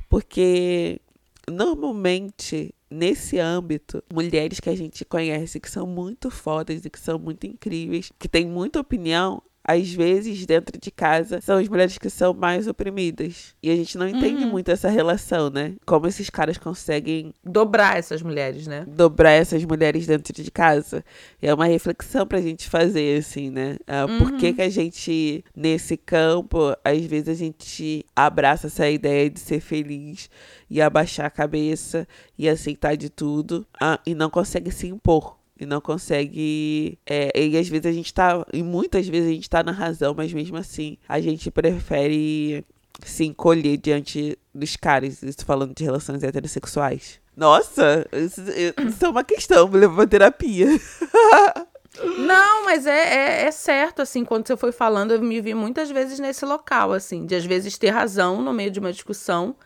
Porque 0.08 1.00
normalmente 1.48 2.74
nesse 2.90 3.38
âmbito, 3.38 4.02
mulheres 4.12 4.60
que 4.60 4.70
a 4.70 4.76
gente 4.76 5.04
conhece 5.04 5.60
que 5.60 5.70
são 5.70 5.86
muito 5.86 6.30
fodas 6.30 6.84
e 6.84 6.90
que 6.90 6.98
são 6.98 7.18
muito 7.18 7.46
incríveis, 7.46 8.12
que 8.18 8.28
têm 8.28 8.46
muita 8.46 8.80
opinião, 8.80 9.42
às 9.68 9.92
vezes, 9.92 10.46
dentro 10.46 10.78
de 10.80 10.92
casa, 10.92 11.40
são 11.40 11.58
as 11.58 11.68
mulheres 11.68 11.98
que 11.98 12.08
são 12.08 12.32
mais 12.32 12.68
oprimidas. 12.68 13.56
E 13.60 13.68
a 13.68 13.74
gente 13.74 13.98
não 13.98 14.06
entende 14.06 14.44
uhum. 14.44 14.50
muito 14.50 14.70
essa 14.70 14.88
relação, 14.88 15.50
né? 15.50 15.74
Como 15.84 16.06
esses 16.06 16.30
caras 16.30 16.56
conseguem. 16.56 17.34
Dobrar 17.44 17.98
essas 17.98 18.22
mulheres, 18.22 18.68
né? 18.68 18.86
Dobrar 18.86 19.32
essas 19.32 19.64
mulheres 19.64 20.06
dentro 20.06 20.32
de 20.32 20.48
casa. 20.52 21.04
E 21.42 21.48
é 21.48 21.52
uma 21.52 21.66
reflexão 21.66 22.24
pra 22.24 22.40
gente 22.40 22.70
fazer, 22.70 23.18
assim, 23.18 23.50
né? 23.50 23.76
Ah, 23.88 24.06
uhum. 24.06 24.18
Por 24.18 24.36
que, 24.36 24.52
que 24.52 24.62
a 24.62 24.68
gente, 24.68 25.44
nesse 25.54 25.96
campo, 25.96 26.76
às 26.84 27.04
vezes 27.04 27.28
a 27.28 27.34
gente 27.34 28.06
abraça 28.14 28.68
essa 28.68 28.88
ideia 28.88 29.28
de 29.28 29.40
ser 29.40 29.58
feliz 29.58 30.30
e 30.70 30.80
abaixar 30.80 31.26
a 31.26 31.30
cabeça 31.30 32.06
e 32.38 32.48
aceitar 32.48 32.96
de 32.96 33.10
tudo 33.10 33.66
ah, 33.80 33.98
e 34.06 34.14
não 34.14 34.30
consegue 34.30 34.70
se 34.70 34.86
impor 34.86 35.35
E 35.58 35.64
não 35.64 35.80
consegue. 35.80 36.98
É, 37.06 37.32
e 37.38 37.56
às 37.56 37.68
vezes 37.68 37.86
a 37.86 37.92
gente 37.92 38.12
tá. 38.12 38.46
E 38.52 38.62
muitas 38.62 39.08
vezes 39.08 39.28
a 39.28 39.32
gente 39.32 39.48
tá 39.48 39.62
na 39.62 39.72
razão, 39.72 40.14
mas 40.14 40.32
mesmo 40.32 40.56
assim 40.56 40.98
a 41.08 41.20
gente 41.20 41.50
prefere 41.50 42.64
se 43.04 43.24
encolher 43.24 43.76
diante 43.78 44.38
dos 44.54 44.76
caras. 44.76 45.22
Isso 45.22 45.44
falando 45.44 45.74
de 45.74 45.84
relações 45.84 46.22
heterossexuais. 46.22 47.20
Nossa, 47.36 48.06
isso, 48.12 48.40
isso 48.88 49.04
é 49.04 49.08
uma 49.08 49.22
questão, 49.22 49.68
me 49.68 49.78
levou 49.78 50.04
a 50.04 50.06
terapia. 50.06 50.68
Não, 52.18 52.64
mas 52.64 52.86
é, 52.86 53.42
é, 53.42 53.46
é, 53.46 53.50
certo, 53.50 54.02
assim, 54.02 54.24
quando 54.24 54.46
você 54.46 54.56
foi 54.56 54.72
falando, 54.72 55.12
eu 55.12 55.20
me 55.20 55.40
vi 55.40 55.54
muitas 55.54 55.90
vezes 55.90 56.18
nesse 56.18 56.44
local, 56.44 56.92
assim, 56.92 57.24
de 57.24 57.34
às 57.34 57.44
vezes 57.44 57.78
ter 57.78 57.88
razão 57.88 58.42
no 58.42 58.52
meio 58.52 58.70
de 58.70 58.78
uma 58.78 58.92
discussão, 58.92 59.56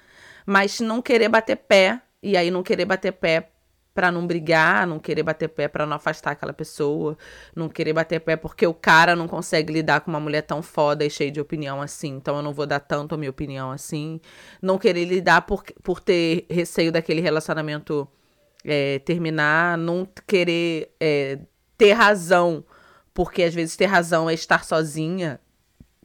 mas 0.47 0.80
não 0.80 1.02
querer 1.02 1.28
bater 1.28 1.56
pé, 1.56 2.00
e 2.23 2.37
aí 2.37 2.50
não 2.50 2.62
querer 2.62 2.85
bater 2.85 3.12
pé 3.12 3.50
para 3.94 4.11
não 4.11 4.26
brigar, 4.26 4.87
não 4.87 4.99
querer 4.99 5.23
bater 5.23 5.49
pé 5.49 5.68
para 5.68 5.85
não 5.85 5.97
afastar 5.97 6.32
aquela 6.32 6.52
pessoa, 6.52 7.18
não 7.54 7.68
querer 7.68 7.92
bater 7.92 8.20
pé 8.20 8.37
porque 8.37 8.66
o 8.66 8.75
cara 8.75 9.16
não 9.16 9.26
consegue 9.26 9.73
lidar 9.73 10.00
com 10.00 10.11
uma 10.11 10.20
mulher 10.20 10.42
tão 10.42 10.62
foda 10.62 11.04
e 11.04 11.11
cheia 11.11 11.30
de 11.30 11.40
opinião 11.40 11.82
assim, 11.82 12.11
então 12.11 12.37
eu 12.37 12.42
não 12.42 12.52
vou 12.52 12.66
dar 12.66 12.80
tanto 12.80 13.14
a 13.14 13.18
minha 13.18 13.30
opinião 13.30 13.70
assim, 13.70 14.20
não 14.62 14.78
querer 14.78 15.04
lidar 15.04 15.42
por, 15.42 15.64
por 15.82 16.00
ter 16.00 16.47
receio 16.49 16.92
daquele 16.92 17.20
relacionamento 17.20 18.09
é, 18.64 18.99
terminar, 19.00 19.76
não 19.76 20.06
querer 20.26 20.94
é, 21.00 21.38
ter 21.76 21.92
razão, 21.92 22.64
porque 23.12 23.42
às 23.42 23.54
vezes 23.54 23.76
ter 23.76 23.87
razão 23.87 24.28
é 24.28 24.35
estar 24.35 24.64
sozinha. 24.64 25.40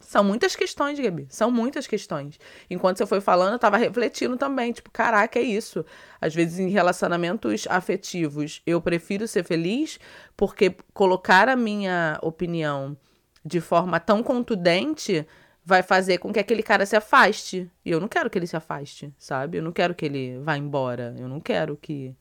São 0.05 0.24
muitas 0.24 0.55
questões, 0.55 1.00
Gabi. 1.00 1.25
São 1.29 1.50
muitas 1.50 1.88
questões. 1.88 2.39
Enquanto 2.69 2.97
você 2.97 3.05
foi 3.05 3.19
falando, 3.19 3.53
eu 3.53 3.59
tava 3.59 3.75
refletindo 3.75 4.38
também. 4.38 4.71
Tipo, 4.71 4.91
caraca, 4.91 5.39
é 5.39 5.41
isso. 5.41 5.83
Às 6.21 6.33
vezes, 6.33 6.59
em 6.59 6.69
relacionamentos 6.69 7.65
afetivos, 7.69 8.62
eu 8.65 8.79
prefiro 8.79 9.27
ser 9.27 9.43
feliz 9.43 10.00
porque 10.38 10.75
colocar 10.93 11.50
a 11.50 11.55
minha 11.55 12.19
opinião 12.21 12.95
de 13.43 13.59
forma 13.59 14.00
tão 14.00 14.21
contundente 14.21 15.25
vai 15.63 15.81
fazer 15.81 16.19
com 16.19 16.31
que 16.31 16.39
aquele 16.39 16.62
cara 16.62 16.85
se 16.85 16.95
afaste. 16.95 17.69
E 17.83 17.89
eu 17.89 18.00
não 18.00 18.07
quero 18.07 18.29
que 18.29 18.38
ele 18.38 18.47
se 18.47 18.55
afaste, 18.55 19.12
sabe? 19.17 19.57
Eu 19.57 19.63
não 19.63 19.71
quero 19.71 19.95
que 19.95 20.05
ele 20.05 20.38
vá 20.43 20.55
embora. 20.55 21.15
Eu 21.17 21.27
não 21.27 21.39
quero 21.39 21.75
que 21.75 22.15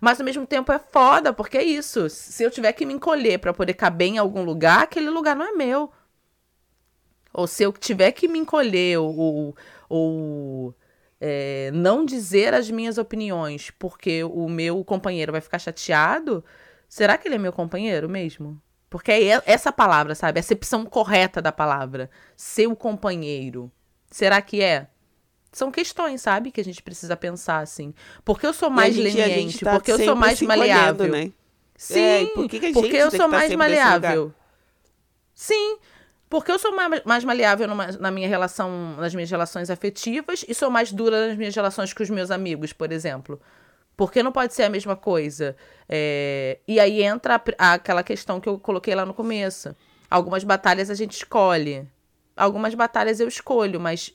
mas 0.00 0.20
ao 0.20 0.24
mesmo 0.24 0.46
tempo 0.46 0.72
é 0.72 0.78
foda, 0.78 1.32
porque 1.32 1.56
é 1.56 1.62
isso. 1.62 2.08
Se 2.10 2.42
eu 2.42 2.50
tiver 2.50 2.72
que 2.72 2.84
me 2.84 2.94
encolher 2.94 3.38
para 3.38 3.52
poder 3.52 3.74
caber 3.74 4.08
em 4.08 4.18
algum 4.18 4.42
lugar, 4.42 4.82
aquele 4.82 5.08
lugar 5.08 5.36
não 5.36 5.46
é 5.46 5.52
meu. 5.52 5.90
Ou 7.34 7.46
se 7.46 7.64
eu 7.64 7.72
tiver 7.72 8.12
que 8.12 8.28
me 8.28 8.38
encolher 8.38 8.98
ou, 8.98 9.54
ou, 9.88 10.74
é, 11.20 11.70
não 11.74 12.04
dizer 12.04 12.54
as 12.54 12.70
minhas 12.70 12.96
opiniões 12.96 13.70
porque 13.78 14.22
o 14.22 14.48
meu 14.48 14.84
companheiro 14.84 15.32
vai 15.32 15.40
ficar 15.40 15.58
chateado, 15.58 16.44
será 16.88 17.18
que 17.18 17.26
ele 17.28 17.34
é 17.34 17.38
meu 17.38 17.52
companheiro 17.52 18.08
mesmo? 18.08 18.62
Porque 18.88 19.10
é 19.10 19.42
essa 19.44 19.72
palavra, 19.72 20.14
sabe? 20.14 20.38
A 20.38 20.40
acepção 20.40 20.86
correta 20.86 21.42
da 21.42 21.50
palavra. 21.50 22.08
Seu 22.36 22.76
companheiro. 22.76 23.70
Será 24.08 24.40
que 24.40 24.62
é? 24.62 24.86
são 25.56 25.70
questões, 25.70 26.20
sabe? 26.20 26.50
Que 26.50 26.60
a 26.60 26.64
gente 26.64 26.82
precisa 26.82 27.16
pensar, 27.16 27.60
assim. 27.60 27.94
Porque 28.24 28.46
eu 28.46 28.52
sou 28.52 28.68
mais 28.68 28.94
gente, 28.94 29.16
leniente, 29.16 29.64
tá 29.64 29.72
porque 29.72 29.92
eu 29.92 29.98
sou 29.98 30.16
mais 30.16 30.40
maleável. 30.42 31.10
Né? 31.10 31.32
Sim, 31.76 32.00
é, 32.00 32.26
por 32.26 32.48
que 32.48 32.60
que 32.60 32.72
porque 32.72 32.96
eu 32.96 33.10
sou 33.10 33.20
tá 33.20 33.28
mais 33.28 33.54
maleável. 33.54 34.34
Sim, 35.34 35.78
porque 36.34 36.50
eu 36.50 36.58
sou 36.58 36.74
mais, 37.04 37.22
maleável 37.22 37.68
numa, 37.68 37.86
na 37.92 38.10
minha 38.10 38.26
relação, 38.26 38.96
nas 38.96 39.14
minhas 39.14 39.30
relações 39.30 39.70
afetivas 39.70 40.44
e 40.48 40.52
sou 40.52 40.68
mais 40.68 40.90
dura 40.90 41.28
nas 41.28 41.36
minhas 41.36 41.54
relações 41.54 41.92
com 41.92 42.02
os 42.02 42.10
meus 42.10 42.28
amigos, 42.28 42.72
por 42.72 42.90
exemplo. 42.90 43.40
Porque 43.96 44.20
não 44.20 44.32
pode 44.32 44.52
ser 44.52 44.64
a 44.64 44.68
mesma 44.68 44.96
coisa. 44.96 45.54
É... 45.88 46.58
E 46.66 46.80
aí 46.80 47.04
entra 47.04 47.40
a, 47.56 47.74
aquela 47.74 48.02
questão 48.02 48.40
que 48.40 48.48
eu 48.48 48.58
coloquei 48.58 48.96
lá 48.96 49.06
no 49.06 49.14
começo. 49.14 49.76
Algumas 50.10 50.42
batalhas 50.42 50.90
a 50.90 50.94
gente 50.94 51.12
escolhe. 51.12 51.86
Algumas 52.36 52.74
batalhas 52.74 53.20
eu 53.20 53.28
escolho, 53.28 53.78
mas 53.78 54.12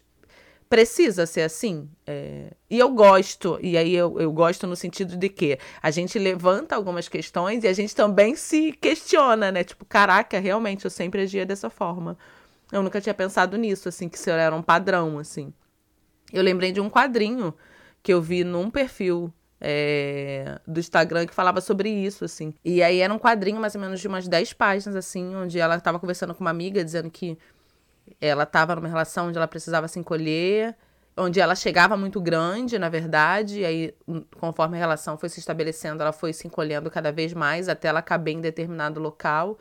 precisa 0.69 1.25
ser 1.25 1.41
assim. 1.41 1.89
É... 2.05 2.53
E 2.69 2.77
eu 2.77 2.89
gosto, 2.89 3.57
e 3.61 3.75
aí 3.75 3.93
eu, 3.93 4.19
eu 4.19 4.31
gosto 4.31 4.67
no 4.67 4.75
sentido 4.75 5.17
de 5.17 5.27
que 5.27 5.57
a 5.81 5.89
gente 5.89 6.19
levanta 6.19 6.75
algumas 6.75 7.09
questões 7.09 7.63
e 7.63 7.67
a 7.67 7.73
gente 7.73 7.95
também 7.95 8.35
se 8.35 8.71
questiona, 8.73 9.51
né? 9.51 9.63
Tipo, 9.63 9.83
caraca, 9.85 10.39
realmente 10.39 10.85
eu 10.85 10.91
sempre 10.91 11.23
agia 11.23 11.45
dessa 11.45 11.69
forma. 11.69 12.17
Eu 12.71 12.83
nunca 12.83 13.01
tinha 13.01 13.15
pensado 13.15 13.57
nisso, 13.57 13.89
assim, 13.89 14.07
que 14.07 14.17
isso 14.17 14.29
era 14.29 14.55
um 14.55 14.61
padrão, 14.61 15.17
assim. 15.17 15.51
Eu 16.31 16.43
lembrei 16.43 16.71
de 16.71 16.79
um 16.79 16.89
quadrinho 16.89 17.53
que 18.03 18.13
eu 18.13 18.21
vi 18.21 18.43
num 18.43 18.69
perfil 18.69 19.33
é, 19.59 20.59
do 20.67 20.79
Instagram 20.79 21.25
que 21.25 21.33
falava 21.33 21.61
sobre 21.61 21.89
isso, 21.89 22.23
assim. 22.23 22.53
E 22.63 22.83
aí 22.83 22.99
era 22.99 23.11
um 23.11 23.17
quadrinho 23.17 23.59
mais 23.59 23.73
ou 23.73 23.81
menos 23.81 23.99
de 23.99 24.07
umas 24.07 24.27
10 24.27 24.53
páginas, 24.53 24.95
assim, 24.95 25.35
onde 25.35 25.59
ela 25.59 25.75
estava 25.75 25.99
conversando 25.99 26.35
com 26.35 26.41
uma 26.41 26.51
amiga 26.51 26.85
dizendo 26.85 27.09
que 27.09 27.37
ela 28.19 28.43
estava 28.43 28.75
numa 28.75 28.87
relação 28.87 29.27
onde 29.27 29.37
ela 29.37 29.47
precisava 29.47 29.87
se 29.87 29.99
encolher, 29.99 30.75
onde 31.17 31.39
ela 31.39 31.55
chegava 31.55 31.97
muito 31.97 32.21
grande, 32.21 32.79
na 32.79 32.89
verdade, 32.89 33.59
e 33.59 33.65
aí, 33.65 33.95
conforme 34.39 34.77
a 34.77 34.79
relação 34.79 35.17
foi 35.17 35.29
se 35.29 35.39
estabelecendo, 35.39 36.01
ela 36.01 36.13
foi 36.13 36.31
se 36.33 36.47
encolhendo 36.47 36.89
cada 36.89 37.11
vez 37.11 37.33
mais 37.33 37.67
até 37.67 37.89
ela 37.89 38.01
caber 38.01 38.35
em 38.35 38.41
determinado 38.41 38.99
local. 38.99 39.57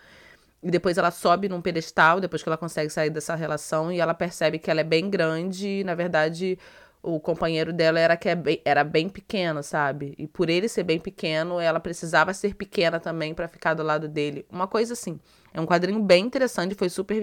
E 0.63 0.71
depois 0.71 0.99
ela 0.99 1.11
sobe 1.11 1.49
num 1.49 1.61
pedestal, 1.61 2.21
depois 2.21 2.43
que 2.43 2.49
ela 2.49 2.57
consegue 2.57 2.91
sair 2.91 3.11
dessa 3.11 3.35
relação, 3.35 3.93
e 3.93 4.01
ela 4.01 4.15
percebe 4.15 4.59
que 4.59 4.71
ela 4.71 4.81
é 4.81 4.85
bem 4.85 5.09
grande, 5.09 5.69
e 5.69 5.85
na 5.85 5.95
verdade 5.95 6.59
o 7.03 7.21
companheiro 7.21 7.73
dela 7.73 7.99
era 7.99 8.17
que 8.17 8.29
é 8.29 8.37
era 8.65 8.83
bem 8.83 9.09
pequeno, 9.09 9.63
sabe? 9.63 10.15
E 10.19 10.27
por 10.27 10.51
ele 10.51 10.69
ser 10.69 10.83
bem 10.83 10.99
pequeno, 10.99 11.61
ela 11.61 11.79
precisava 11.81 12.35
ser 12.35 12.55
pequena 12.55 12.99
também 12.99 13.35
para 13.35 13.49
ficar 13.49 13.75
do 13.75 13.83
lado 13.83 14.09
dele. 14.09 14.45
Uma 14.51 14.67
coisa 14.67 14.93
assim. 14.95 15.19
É 15.53 15.61
um 15.61 15.67
quadrinho 15.67 16.01
bem 16.03 16.25
interessante, 16.25 16.75
foi 16.75 16.89
super 16.89 17.23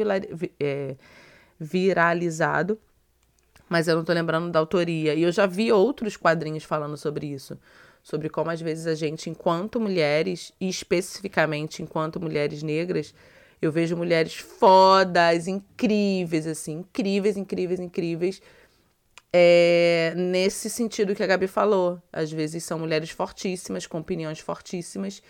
é, 0.59 0.95
viralizado, 1.59 2.79
mas 3.69 3.87
eu 3.87 3.95
não 3.95 4.03
tô 4.03 4.13
lembrando 4.13 4.49
da 4.49 4.59
autoria. 4.59 5.13
E 5.13 5.21
eu 5.23 5.31
já 5.31 5.45
vi 5.45 5.71
outros 5.71 6.17
quadrinhos 6.17 6.63
falando 6.63 6.97
sobre 6.97 7.27
isso. 7.27 7.57
Sobre 8.01 8.29
como 8.29 8.51
às 8.51 8.61
vezes 8.61 8.87
a 8.87 8.95
gente, 8.95 9.29
enquanto 9.29 9.79
mulheres, 9.79 10.53
e 10.59 10.69
especificamente 10.69 11.81
enquanto 11.81 12.19
mulheres 12.19 12.61
negras, 12.61 13.13
eu 13.61 13.71
vejo 13.71 13.97
mulheres 13.97 14.35
fodas, 14.35 15.47
incríveis, 15.47 16.45
assim, 16.45 16.79
incríveis, 16.79 17.35
incríveis, 17.35 17.79
incríveis 17.79 18.41
é, 19.31 20.13
nesse 20.15 20.69
sentido 20.69 21.15
que 21.15 21.23
a 21.23 21.27
Gabi 21.27 21.47
falou. 21.47 22.01
Às 22.11 22.31
vezes 22.31 22.63
são 22.63 22.79
mulheres 22.79 23.09
fortíssimas, 23.09 23.85
com 23.85 23.99
opiniões 23.99 24.39
fortíssimas, 24.39 25.21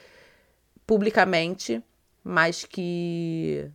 publicamente, 0.85 1.83
mas 2.23 2.63
que 2.63 3.69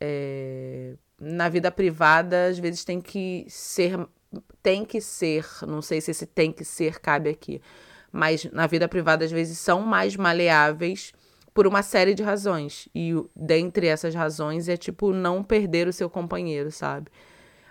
é, 0.00 0.94
na 1.20 1.48
vida 1.48 1.70
privada 1.70 2.46
às 2.46 2.58
vezes 2.58 2.84
tem 2.84 3.00
que 3.00 3.46
ser. 3.48 4.06
Tem 4.62 4.84
que 4.84 5.00
ser, 5.00 5.46
não 5.66 5.80
sei 5.80 6.00
se 6.00 6.10
esse 6.10 6.26
tem 6.26 6.50
que 6.50 6.64
ser 6.64 6.98
cabe 6.98 7.30
aqui, 7.30 7.62
mas 8.10 8.44
na 8.46 8.66
vida 8.66 8.88
privada 8.88 9.24
às 9.24 9.30
vezes 9.30 9.58
são 9.58 9.80
mais 9.80 10.16
maleáveis 10.16 11.12
por 11.52 11.68
uma 11.68 11.82
série 11.82 12.14
de 12.14 12.22
razões. 12.22 12.88
E 12.92 13.12
dentre 13.34 13.86
essas 13.86 14.12
razões 14.12 14.68
é 14.68 14.76
tipo 14.76 15.12
não 15.12 15.42
perder 15.42 15.86
o 15.86 15.92
seu 15.92 16.10
companheiro, 16.10 16.72
sabe? 16.72 17.10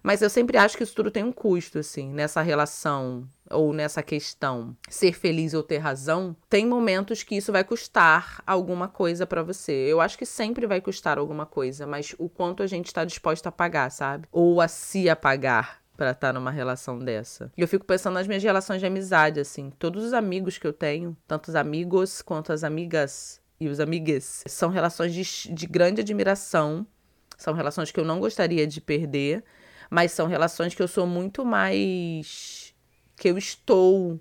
Mas 0.04 0.22
eu 0.22 0.30
sempre 0.30 0.58
acho 0.58 0.76
que 0.76 0.84
isso 0.84 0.94
tudo 0.94 1.10
tem 1.10 1.24
um 1.24 1.32
custo, 1.32 1.80
assim, 1.80 2.12
nessa 2.12 2.42
relação 2.42 3.26
ou 3.50 3.72
nessa 3.74 4.04
questão. 4.04 4.76
Ser 4.90 5.14
feliz 5.14 5.54
ou 5.54 5.64
ter 5.64 5.78
razão, 5.78 6.36
tem 6.50 6.66
momentos 6.66 7.24
que 7.24 7.38
isso 7.38 7.54
vai 7.54 7.64
custar 7.64 8.44
alguma 8.46 8.90
coisa 8.90 9.26
para 9.26 9.42
você. 9.42 9.72
Eu 9.72 10.02
acho 10.02 10.18
que 10.18 10.26
sempre 10.26 10.68
vai 10.68 10.82
custar 10.82 11.18
alguma 11.18 11.46
coisa, 11.46 11.88
mas 11.88 12.14
o 12.20 12.28
quanto 12.28 12.62
a 12.62 12.68
gente 12.68 12.88
está 12.88 13.06
disposto 13.06 13.48
a 13.48 13.52
pagar, 13.52 13.90
sabe? 13.90 14.28
Ou 14.30 14.60
a 14.60 14.68
se 14.68 15.10
apagar 15.10 15.82
para 15.96 16.12
estar 16.12 16.28
tá 16.28 16.34
numa 16.34 16.52
relação 16.52 17.00
dessa. 17.00 17.52
E 17.56 17.62
eu 17.62 17.68
fico 17.68 17.86
pensando 17.86 18.16
nas 18.16 18.28
minhas 18.28 18.44
relações 18.44 18.82
de 18.82 18.86
amizade, 18.86 19.40
assim. 19.40 19.72
Todos 19.80 20.04
os 20.04 20.12
amigos 20.12 20.58
que 20.58 20.68
eu 20.68 20.74
tenho, 20.74 21.16
tanto 21.26 21.48
os 21.48 21.56
amigos 21.56 22.22
quanto 22.22 22.52
as 22.52 22.64
amigas 22.64 23.40
e 23.58 23.70
os 23.70 23.80
amigues, 23.80 24.44
são 24.48 24.70
relações 24.70 25.14
de, 25.14 25.54
de 25.54 25.66
grande 25.66 26.02
admiração. 26.02 26.86
São 27.38 27.54
relações 27.54 27.92
que 27.92 28.00
eu 28.00 28.06
não 28.06 28.20
gostaria 28.20 28.68
de 28.68 28.82
perder 28.82 29.44
mas 29.90 30.12
são 30.12 30.28
relações 30.28 30.74
que 30.74 30.82
eu 30.82 30.88
sou 30.88 31.06
muito 31.08 31.46
mais. 31.46 32.74
que 33.16 33.30
eu 33.30 33.38
estou 33.38 34.20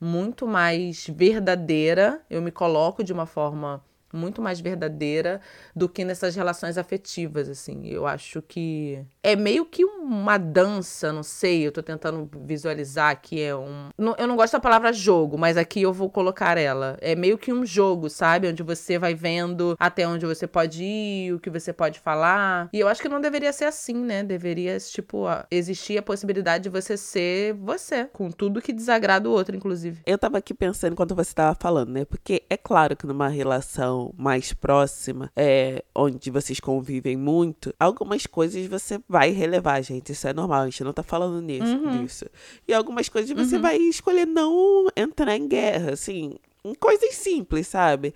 muito 0.00 0.46
mais 0.46 1.06
verdadeira, 1.08 2.24
eu 2.30 2.40
me 2.40 2.52
coloco 2.52 3.02
de 3.02 3.12
uma 3.12 3.26
forma 3.26 3.84
muito 4.12 4.40
mais 4.40 4.60
verdadeira 4.60 5.40
do 5.74 5.88
que 5.88 6.04
nessas 6.04 6.34
relações 6.34 6.78
afetivas, 6.78 7.48
assim. 7.48 7.86
Eu 7.86 8.06
acho 8.06 8.42
que 8.42 9.04
é 9.22 9.36
meio 9.36 9.64
que 9.64 9.84
uma 9.84 10.38
dança, 10.38 11.12
não 11.12 11.22
sei, 11.22 11.66
eu 11.66 11.72
tô 11.72 11.82
tentando 11.82 12.28
visualizar 12.44 13.20
que 13.20 13.40
é 13.40 13.54
um. 13.54 13.88
Eu 14.18 14.26
não 14.26 14.36
gosto 14.36 14.52
da 14.52 14.60
palavra 14.60 14.92
jogo, 14.92 15.36
mas 15.36 15.56
aqui 15.56 15.82
eu 15.82 15.92
vou 15.92 16.10
colocar 16.10 16.56
ela. 16.56 16.96
É 17.00 17.14
meio 17.14 17.36
que 17.36 17.52
um 17.52 17.64
jogo, 17.64 18.08
sabe? 18.08 18.48
Onde 18.48 18.62
você 18.62 18.98
vai 18.98 19.14
vendo 19.14 19.76
até 19.78 20.06
onde 20.06 20.24
você 20.24 20.46
pode 20.46 20.82
ir, 20.82 21.34
o 21.34 21.40
que 21.40 21.50
você 21.50 21.72
pode 21.72 22.00
falar. 22.00 22.68
E 22.72 22.80
eu 22.80 22.88
acho 22.88 23.02
que 23.02 23.08
não 23.08 23.20
deveria 23.20 23.52
ser 23.52 23.64
assim, 23.64 23.94
né? 23.94 24.22
Deveria, 24.22 24.78
tipo, 24.78 25.24
existir 25.50 25.98
a 25.98 26.02
possibilidade 26.02 26.64
de 26.64 26.70
você 26.70 26.96
ser 26.96 27.54
você, 27.54 28.06
com 28.06 28.30
tudo 28.30 28.62
que 28.62 28.72
desagrada 28.72 29.28
o 29.28 29.32
outro, 29.32 29.54
inclusive. 29.54 30.00
Eu 30.06 30.18
tava 30.18 30.38
aqui 30.38 30.54
pensando 30.54 30.92
enquanto 30.92 31.14
você 31.14 31.34
tava 31.34 31.56
falando, 31.60 31.90
né? 31.90 32.04
Porque 32.04 32.42
é 32.48 32.56
claro 32.56 32.96
que 32.96 33.06
numa 33.06 33.28
relação 33.28 33.97
mais 34.16 34.52
próxima, 34.52 35.30
é, 35.36 35.84
onde 35.94 36.30
vocês 36.30 36.60
convivem 36.60 37.16
muito, 37.16 37.74
algumas 37.78 38.26
coisas 38.26 38.66
você 38.66 39.00
vai 39.08 39.30
relevar, 39.30 39.80
gente. 39.82 40.12
Isso 40.12 40.26
é 40.26 40.32
normal, 40.32 40.62
a 40.62 40.64
gente 40.64 40.84
não 40.84 40.92
tá 40.92 41.02
falando 41.02 41.40
nisso, 41.40 41.76
uhum. 41.76 42.04
disso. 42.04 42.26
E 42.66 42.74
algumas 42.74 43.08
coisas 43.08 43.30
você 43.30 43.56
uhum. 43.56 43.62
vai 43.62 43.76
escolher 43.76 44.26
não 44.26 44.88
entrar 44.96 45.36
em 45.36 45.48
guerra, 45.48 45.92
assim, 45.92 46.36
em 46.64 46.74
coisas 46.74 47.14
simples, 47.14 47.66
sabe? 47.66 48.14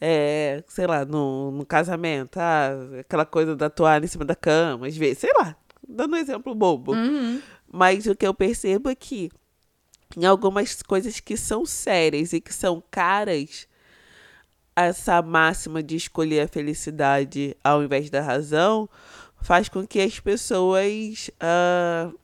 É, 0.00 0.64
sei 0.66 0.86
lá, 0.86 1.04
no, 1.04 1.52
no 1.52 1.64
casamento, 1.64 2.38
ah, 2.38 2.70
aquela 3.00 3.24
coisa 3.24 3.54
da 3.54 3.70
toalha 3.70 4.04
em 4.04 4.08
cima 4.08 4.24
da 4.24 4.34
cama, 4.34 4.86
às 4.86 4.96
vezes, 4.96 5.18
sei 5.18 5.30
lá, 5.34 5.56
dando 5.86 6.14
um 6.14 6.18
exemplo 6.18 6.54
bobo. 6.54 6.92
Uhum. 6.92 7.40
Mas 7.72 8.06
o 8.06 8.14
que 8.14 8.26
eu 8.26 8.34
percebo 8.34 8.90
é 8.90 8.94
que 8.94 9.30
em 10.16 10.24
algumas 10.24 10.82
coisas 10.82 11.20
que 11.20 11.36
são 11.36 11.64
sérias 11.64 12.32
e 12.32 12.40
que 12.40 12.52
são 12.52 12.82
caras, 12.90 13.66
essa 14.74 15.20
máxima 15.20 15.82
de 15.82 15.96
escolher 15.96 16.40
a 16.40 16.48
felicidade 16.48 17.56
ao 17.62 17.82
invés 17.82 18.08
da 18.10 18.20
razão 18.20 18.88
faz 19.40 19.68
com 19.68 19.86
que 19.86 20.00
as 20.00 20.18
pessoas, 20.20 21.30
uh, 21.42 22.16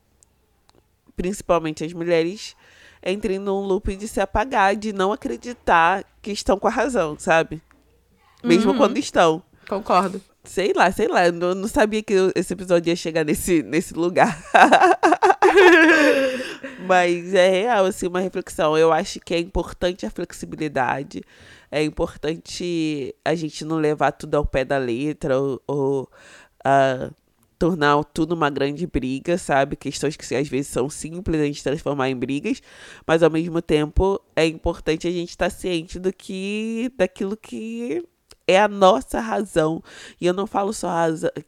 principalmente 1.16 1.84
as 1.84 1.92
mulheres, 1.92 2.56
entrem 3.04 3.38
num 3.38 3.60
loop 3.60 3.94
de 3.96 4.08
se 4.08 4.20
apagar, 4.20 4.76
de 4.76 4.92
não 4.92 5.12
acreditar 5.12 6.04
que 6.22 6.30
estão 6.30 6.58
com 6.58 6.68
a 6.68 6.70
razão, 6.70 7.16
sabe? 7.18 7.60
Mesmo 8.42 8.72
uhum. 8.72 8.78
quando 8.78 8.98
estão. 8.98 9.42
Concordo. 9.68 10.20
Sei 10.44 10.72
lá, 10.72 10.90
sei 10.90 11.08
lá. 11.08 11.26
Eu 11.26 11.32
não 11.32 11.68
sabia 11.68 12.02
que 12.02 12.14
esse 12.34 12.52
episódio 12.52 12.90
ia 12.90 12.96
chegar 12.96 13.24
nesse, 13.24 13.62
nesse 13.62 13.94
lugar. 13.94 14.40
Mas 16.88 17.34
é 17.34 17.48
real, 17.48 17.84
assim, 17.84 18.06
uma 18.06 18.20
reflexão. 18.20 18.76
Eu 18.76 18.92
acho 18.92 19.20
que 19.20 19.34
é 19.34 19.38
importante 19.38 20.06
a 20.06 20.10
flexibilidade. 20.10 21.22
É 21.70 21.82
importante 21.84 23.14
a 23.24 23.34
gente 23.34 23.64
não 23.64 23.76
levar 23.76 24.12
tudo 24.12 24.36
ao 24.36 24.46
pé 24.46 24.64
da 24.64 24.78
letra 24.78 25.38
ou, 25.38 25.62
ou 25.66 26.08
uh, 26.66 27.14
tornar 27.58 28.02
tudo 28.04 28.34
uma 28.34 28.48
grande 28.48 28.86
briga, 28.86 29.36
sabe? 29.36 29.76
Questões 29.76 30.16
que 30.16 30.34
às 30.34 30.48
vezes 30.48 30.68
são 30.68 30.88
simples 30.88 31.40
a 31.40 31.44
gente 31.44 31.62
transformar 31.62 32.08
em 32.08 32.16
brigas, 32.16 32.62
mas 33.06 33.22
ao 33.22 33.30
mesmo 33.30 33.60
tempo 33.60 34.20
é 34.34 34.46
importante 34.46 35.06
a 35.06 35.10
gente 35.10 35.30
estar 35.30 35.50
ciente 35.50 35.98
do 35.98 36.12
que 36.12 36.90
daquilo 36.96 37.36
que 37.36 38.02
é 38.46 38.58
a 38.58 38.68
nossa 38.68 39.20
razão. 39.20 39.82
E 40.20 40.26
eu 40.26 40.32
não 40.32 40.46
falo 40.46 40.72
só 40.72 40.88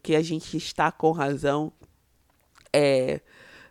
que 0.03 0.15
a 0.15 0.23
gente 0.23 0.57
está 0.57 0.93
com 0.93 1.13
razão 1.13 1.73
é, 2.73 3.21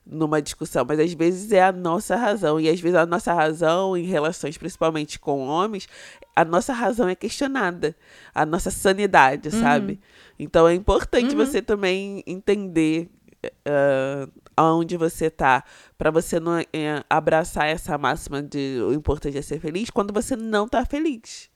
numa 0.09 0.41
discussão, 0.41 0.83
mas 0.87 0.99
às 0.99 1.13
vezes 1.13 1.51
é 1.51 1.63
a 1.63 1.71
nossa 1.71 2.15
razão. 2.15 2.59
E 2.59 2.67
às 2.67 2.79
vezes 2.79 2.97
a 2.97 3.05
nossa 3.05 3.33
razão, 3.33 3.95
em 3.95 4.05
relações 4.05 4.57
principalmente 4.57 5.19
com 5.19 5.45
homens, 5.45 5.87
a 6.35 6.43
nossa 6.43 6.73
razão 6.73 7.07
é 7.07 7.15
questionada. 7.15 7.95
A 8.33 8.45
nossa 8.45 8.71
sanidade, 8.71 9.49
uhum. 9.49 9.61
sabe? 9.61 9.99
Então 10.37 10.67
é 10.67 10.73
importante 10.73 11.35
uhum. 11.35 11.45
você 11.45 11.61
também 11.61 12.23
entender 12.25 13.09
uh, 13.45 14.31
aonde 14.57 14.97
você 14.97 15.25
está 15.25 15.63
para 15.97 16.11
você 16.11 16.39
não 16.39 16.59
uh, 16.59 16.65
abraçar 17.09 17.67
essa 17.67 17.97
máxima 17.97 18.41
de 18.41 18.81
o 18.81 18.93
importante 18.93 19.37
é 19.37 19.41
ser 19.41 19.59
feliz 19.59 19.89
quando 19.89 20.13
você 20.13 20.35
não 20.35 20.65
está 20.65 20.83
feliz. 20.85 21.49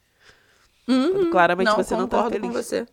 Uhum. 0.87 1.31
Claramente 1.31 1.67
não, 1.67 1.75
você 1.75 1.95
não 1.95 2.07
tá 2.07 2.29
feliz. 2.29 2.41
com 2.41 2.51
você. 2.51 2.85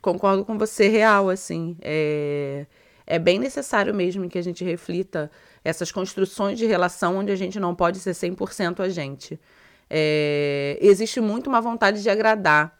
Concordo 0.00 0.44
com 0.44 0.56
você, 0.56 0.86
real, 0.86 1.28
assim. 1.28 1.76
É, 1.82 2.66
é 3.06 3.18
bem 3.18 3.38
necessário 3.38 3.94
mesmo 3.94 4.28
que 4.28 4.38
a 4.38 4.42
gente 4.42 4.64
reflita 4.64 5.30
essas 5.62 5.92
construções 5.92 6.58
de 6.58 6.66
relação 6.66 7.16
onde 7.18 7.30
a 7.30 7.36
gente 7.36 7.60
não 7.60 7.74
pode 7.74 7.98
ser 8.00 8.12
100% 8.12 8.80
a 8.80 8.88
gente. 8.88 9.38
É, 9.88 10.76
existe 10.80 11.20
muito 11.20 11.46
uma 11.46 11.60
vontade 11.60 12.02
de 12.02 12.10
agradar. 12.10 12.76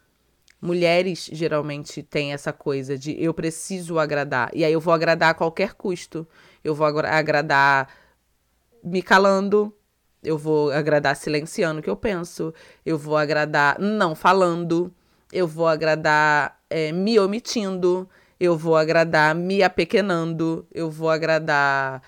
Mulheres 0.61 1.29
geralmente 1.31 2.01
têm 2.03 2.33
essa 2.33 2.51
coisa 2.51 2.97
de 2.97 3.15
eu 3.21 3.33
preciso 3.33 3.99
agradar. 3.99 4.49
E 4.53 4.65
aí 4.65 4.73
eu 4.73 4.81
vou 4.81 4.93
agradar 4.93 5.29
a 5.29 5.33
qualquer 5.33 5.73
custo. 5.73 6.27
Eu 6.63 6.75
vou 6.75 6.87
agradar 6.87 7.87
me 8.83 9.01
calando, 9.01 9.73
eu 10.23 10.37
vou 10.37 10.71
agradar 10.71 11.15
silenciando 11.15 11.79
o 11.79 11.83
que 11.83 11.89
eu 11.89 11.95
penso. 11.95 12.53
Eu 12.85 12.97
vou 12.97 13.15
agradar 13.15 13.79
não 13.79 14.15
falando. 14.15 14.93
Eu 15.31 15.47
vou 15.47 15.67
agradar 15.67 16.59
é, 16.69 16.91
me 16.91 17.19
omitindo. 17.19 18.09
Eu 18.39 18.57
vou 18.57 18.75
agradar 18.75 19.33
me 19.33 19.63
apequenando. 19.63 20.67
Eu 20.73 20.89
vou 20.89 21.09
agradar 21.09 22.01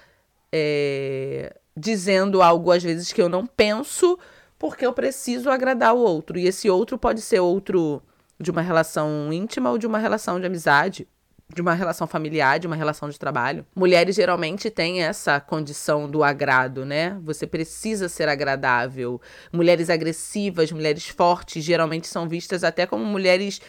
é, 0.51 1.55
dizendo 1.75 2.41
algo 2.41 2.71
às 2.71 2.83
vezes 2.83 3.11
que 3.11 3.21
eu 3.21 3.29
não 3.29 3.45
penso, 3.45 4.17
porque 4.57 4.85
eu 4.85 4.93
preciso 4.93 5.49
agradar 5.49 5.93
o 5.95 5.99
outro. 5.99 6.37
E 6.37 6.47
esse 6.47 6.69
outro 6.69 6.97
pode 6.97 7.21
ser 7.21 7.39
outro 7.39 8.01
de 8.39 8.51
uma 8.51 8.61
relação 8.61 9.31
íntima 9.33 9.71
ou 9.71 9.77
de 9.77 9.87
uma 9.87 9.99
relação 9.99 10.39
de 10.39 10.45
amizade 10.45 11.07
de 11.53 11.61
uma 11.61 11.73
relação 11.73 12.05
familiar, 12.05 12.59
de 12.59 12.67
uma 12.67 12.75
relação 12.75 13.09
de 13.09 13.17
trabalho. 13.17 13.65
Mulheres 13.75 14.15
geralmente 14.15 14.69
têm 14.69 15.01
essa 15.01 15.39
condição 15.39 16.09
do 16.09 16.23
agrado, 16.23 16.85
né? 16.85 17.17
Você 17.23 17.47
precisa 17.47 18.07
ser 18.07 18.29
agradável. 18.29 19.19
Mulheres 19.51 19.89
agressivas, 19.89 20.71
mulheres 20.71 21.07
fortes, 21.07 21.63
geralmente 21.63 22.07
são 22.07 22.29
vistas 22.29 22.63
até 22.63 22.85
como 22.85 23.03
mulheres 23.03 23.59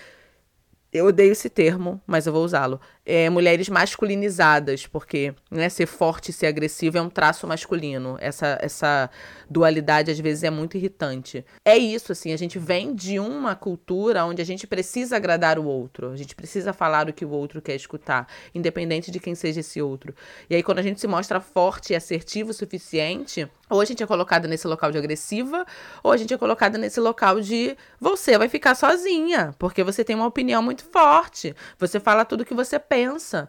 eu 0.92 1.06
odeio 1.06 1.32
esse 1.32 1.48
termo, 1.48 2.00
mas 2.06 2.26
eu 2.26 2.32
vou 2.32 2.44
usá-lo. 2.44 2.80
É, 3.04 3.30
mulheres 3.30 3.68
masculinizadas, 3.68 4.86
porque 4.86 5.34
né, 5.50 5.68
ser 5.68 5.86
forte 5.86 6.30
e 6.30 6.32
ser 6.32 6.46
agressivo 6.46 6.98
é 6.98 7.02
um 7.02 7.08
traço 7.08 7.46
masculino. 7.46 8.16
Essa, 8.20 8.58
essa 8.60 9.10
dualidade 9.48 10.10
às 10.10 10.20
vezes 10.20 10.44
é 10.44 10.50
muito 10.50 10.76
irritante. 10.76 11.44
É 11.64 11.76
isso, 11.76 12.12
assim, 12.12 12.32
a 12.32 12.36
gente 12.36 12.58
vem 12.58 12.94
de 12.94 13.18
uma 13.18 13.56
cultura 13.56 14.24
onde 14.24 14.42
a 14.42 14.44
gente 14.44 14.66
precisa 14.66 15.16
agradar 15.16 15.58
o 15.58 15.64
outro, 15.64 16.10
a 16.10 16.16
gente 16.16 16.36
precisa 16.36 16.72
falar 16.72 17.08
o 17.08 17.12
que 17.12 17.24
o 17.24 17.30
outro 17.30 17.60
quer 17.60 17.74
escutar, 17.74 18.28
independente 18.54 19.10
de 19.10 19.18
quem 19.18 19.34
seja 19.34 19.60
esse 19.60 19.80
outro. 19.80 20.14
E 20.48 20.54
aí, 20.54 20.62
quando 20.62 20.78
a 20.78 20.82
gente 20.82 21.00
se 21.00 21.06
mostra 21.06 21.40
forte 21.40 21.92
e 21.92 21.96
assertivo 21.96 22.50
o 22.50 22.54
suficiente, 22.54 23.48
ou 23.68 23.80
a 23.80 23.84
gente 23.84 24.02
é 24.02 24.06
colocada 24.06 24.46
nesse 24.46 24.66
local 24.66 24.90
de 24.90 24.98
agressiva, 24.98 25.64
ou 26.02 26.12
a 26.12 26.16
gente 26.16 26.34
é 26.34 26.36
colocada 26.36 26.76
nesse 26.76 27.00
local 27.00 27.40
de 27.40 27.76
você 28.00 28.36
vai 28.36 28.48
ficar 28.48 28.74
sozinha, 28.74 29.54
porque 29.58 29.82
você 29.82 30.04
tem 30.04 30.16
uma 30.16 30.26
opinião 30.26 30.62
muito 30.62 30.84
forte. 30.84 31.54
Você 31.78 31.98
fala 32.00 32.24
tudo 32.24 32.44
que 32.44 32.52
você 32.52 32.78
pensa. 32.78 32.99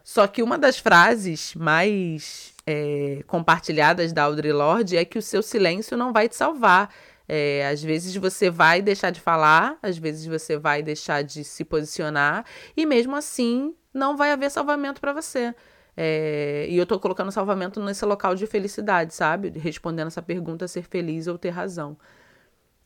Só 0.03 0.27
que 0.27 0.43
uma 0.43 0.57
das 0.57 0.77
frases 0.77 1.53
mais 1.55 2.53
é, 2.65 3.23
compartilhadas 3.27 4.13
da 4.13 4.23
Audre 4.23 4.51
Lorde 4.51 4.97
é 4.97 5.05
que 5.05 5.17
o 5.17 5.21
seu 5.21 5.41
silêncio 5.41 5.97
não 5.97 6.13
vai 6.13 6.29
te 6.29 6.35
salvar. 6.35 6.93
É, 7.27 7.67
às 7.67 7.81
vezes 7.81 8.15
você 8.15 8.49
vai 8.49 8.81
deixar 8.81 9.09
de 9.09 9.21
falar, 9.21 9.77
às 9.81 9.97
vezes 9.97 10.25
você 10.25 10.57
vai 10.57 10.83
deixar 10.83 11.23
de 11.23 11.43
se 11.43 11.63
posicionar, 11.63 12.45
e 12.75 12.85
mesmo 12.85 13.15
assim 13.15 13.73
não 13.93 14.17
vai 14.17 14.31
haver 14.31 14.51
salvamento 14.51 14.99
para 14.99 15.13
você. 15.13 15.55
É, 15.95 16.65
e 16.69 16.77
eu 16.77 16.85
tô 16.85 16.99
colocando 16.99 17.31
salvamento 17.31 17.81
nesse 17.81 18.05
local 18.05 18.35
de 18.35 18.47
felicidade, 18.47 19.13
sabe? 19.13 19.49
Respondendo 19.57 20.07
essa 20.07 20.21
pergunta, 20.21 20.67
ser 20.67 20.83
feliz 20.83 21.27
ou 21.27 21.37
ter 21.37 21.49
razão. 21.49 21.97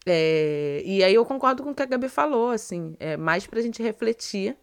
É, 0.05 0.81
e 0.85 1.03
aí 1.03 1.13
eu 1.15 1.25
concordo 1.25 1.63
com 1.63 1.71
o 1.71 1.75
que 1.75 1.81
a 1.81 1.85
Gabi 1.85 2.09
falou, 2.09 2.51
assim, 2.51 2.95
é 2.99 3.17
mais 3.17 3.47
pra 3.47 3.61
gente 3.61 3.81
refletir 3.81 4.55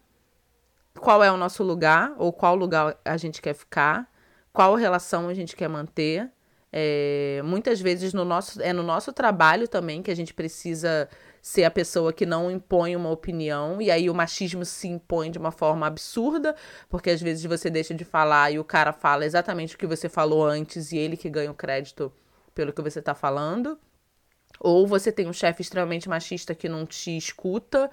qual 1.01 1.23
é 1.23 1.31
o 1.31 1.37
nosso 1.37 1.63
lugar, 1.63 2.15
ou 2.19 2.33
qual 2.33 2.55
lugar 2.55 2.97
a 3.05 3.17
gente 3.17 3.41
quer 3.41 3.55
ficar, 3.55 4.11
qual 4.53 4.75
relação 4.75 5.29
a 5.29 5.35
gente 5.35 5.57
quer 5.57 5.69
manter. 5.69 6.31
É, 6.75 7.43
muitas 7.45 7.81
vezes 7.81 8.15
no 8.15 8.25
nosso, 8.25 8.61
é 8.63 8.73
no 8.73 8.83
nosso 8.83 9.13
trabalho 9.13 9.69
também 9.69 10.03
que 10.03 10.11
a 10.11 10.17
gente 10.17 10.33
precisa 10.33 11.09
ser 11.43 11.65
a 11.65 11.71
pessoa 11.71 12.13
que 12.13 12.25
não 12.25 12.51
impõe 12.51 12.95
uma 12.95 13.11
opinião, 13.11 13.83
e 13.83 13.91
aí 13.91 14.09
o 14.09 14.15
machismo 14.15 14.65
se 14.65 14.87
impõe 14.87 15.31
de 15.31 15.39
uma 15.39 15.51
forma 15.51 15.87
absurda, 15.87 16.55
porque 16.89 17.11
às 17.11 17.21
vezes 17.21 17.45
você 17.45 17.69
deixa 17.69 17.93
de 17.93 18.05
falar 18.05 18.53
e 18.53 18.61
o 18.61 18.65
cara 18.65 18.93
fala 18.93 19.27
exatamente 19.27 19.75
o 19.75 19.79
que 19.79 19.87
você 19.87 20.09
falou 20.09 20.47
antes 20.47 20.93
e 20.93 20.99
ele 20.99 21.17
que 21.17 21.29
ganha 21.29 21.51
o 21.51 21.55
crédito 21.55 22.13
pelo 22.55 22.73
que 22.73 22.81
você 22.81 23.01
está 23.01 23.15
falando. 23.15 23.79
Ou 24.61 24.87
você 24.87 25.11
tem 25.11 25.27
um 25.27 25.33
chefe 25.33 25.63
extremamente 25.63 26.09
machista 26.09 26.55
que 26.55 26.69
não 26.69 26.87
te 26.87 27.17
escuta, 27.17 27.91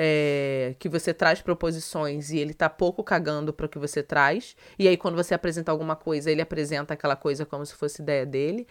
é, 0.00 0.76
que 0.78 0.88
você 0.88 1.12
traz 1.12 1.42
proposições 1.42 2.30
e 2.30 2.38
ele 2.38 2.54
tá 2.54 2.70
pouco 2.70 3.02
cagando 3.02 3.52
para 3.52 3.66
o 3.66 3.68
que 3.68 3.80
você 3.80 4.00
traz. 4.00 4.54
E 4.78 4.86
aí, 4.86 4.96
quando 4.96 5.16
você 5.16 5.34
apresenta 5.34 5.72
alguma 5.72 5.96
coisa, 5.96 6.30
ele 6.30 6.40
apresenta 6.40 6.94
aquela 6.94 7.16
coisa 7.16 7.44
como 7.44 7.66
se 7.66 7.74
fosse 7.74 8.00
ideia 8.00 8.24
dele. 8.24 8.64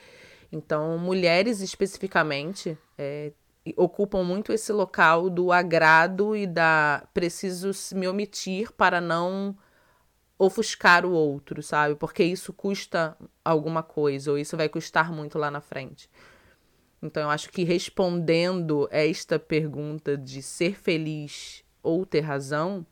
Então, 0.49 0.97
mulheres 0.97 1.59
especificamente, 1.59 2.77
é, 2.97 3.33
ocupam 3.75 4.23
muito 4.23 4.53
esse 4.53 4.71
local 4.71 5.29
do 5.29 5.51
agrado 5.51 6.33
e 6.33 6.47
da 6.47 7.05
preciso 7.13 7.71
me 7.93 8.07
omitir 8.07 8.71
para 8.71 9.01
não 9.01 9.53
ofuscar 10.39 11.05
o 11.05 11.11
outro, 11.11 11.61
sabe? 11.61 11.95
Porque 11.95 12.23
isso 12.23 12.53
custa 12.53 13.17
alguma 13.43 13.83
coisa, 13.83 14.31
ou 14.31 14.37
isso 14.37 14.55
vai 14.55 14.69
custar 14.69 15.11
muito 15.11 15.37
lá 15.37 15.51
na 15.51 15.59
frente. 15.59 16.09
Então 17.01 17.23
eu 17.23 17.29
acho 17.29 17.49
que 17.49 17.63
respondendo 17.63 18.87
esta 18.91 19.37
pergunta 19.37 20.17
de 20.17 20.41
ser 20.41 20.75
feliz 20.75 21.63
ou 21.83 22.05
ter 22.05 22.21
razão, 22.21 22.85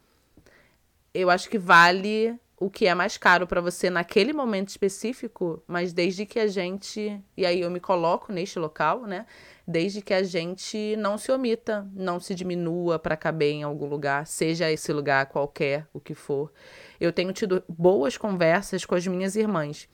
eu 1.13 1.29
acho 1.29 1.49
que 1.49 1.57
vale 1.57 2.39
o 2.57 2.69
que 2.69 2.87
é 2.87 2.95
mais 2.95 3.17
caro 3.17 3.45
para 3.45 3.59
você 3.59 3.89
naquele 3.89 4.31
momento 4.31 4.69
específico, 4.69 5.61
mas 5.67 5.91
desde 5.91 6.25
que 6.25 6.39
a 6.39 6.47
gente, 6.47 7.21
e 7.35 7.45
aí 7.45 7.61
eu 7.61 7.69
me 7.69 7.79
coloco 7.79 8.31
neste 8.31 8.57
local, 8.57 9.03
né? 9.05 9.25
Desde 9.67 10.01
que 10.01 10.13
a 10.13 10.23
gente 10.23 10.95
não 10.97 11.17
se 11.17 11.31
omita, 11.31 11.87
não 11.93 12.19
se 12.19 12.33
diminua 12.33 12.97
para 12.97 13.17
caber 13.17 13.51
em 13.51 13.63
algum 13.63 13.87
lugar, 13.87 14.25
seja 14.25 14.71
esse 14.71 14.93
lugar 14.93 15.25
qualquer, 15.25 15.85
o 15.93 15.99
que 15.99 16.13
for. 16.13 16.51
Eu 16.99 17.11
tenho 17.11 17.33
tido 17.33 17.61
boas 17.67 18.17
conversas 18.17 18.85
com 18.85 18.95
as 18.95 19.05
minhas 19.05 19.35
irmãs, 19.35 19.89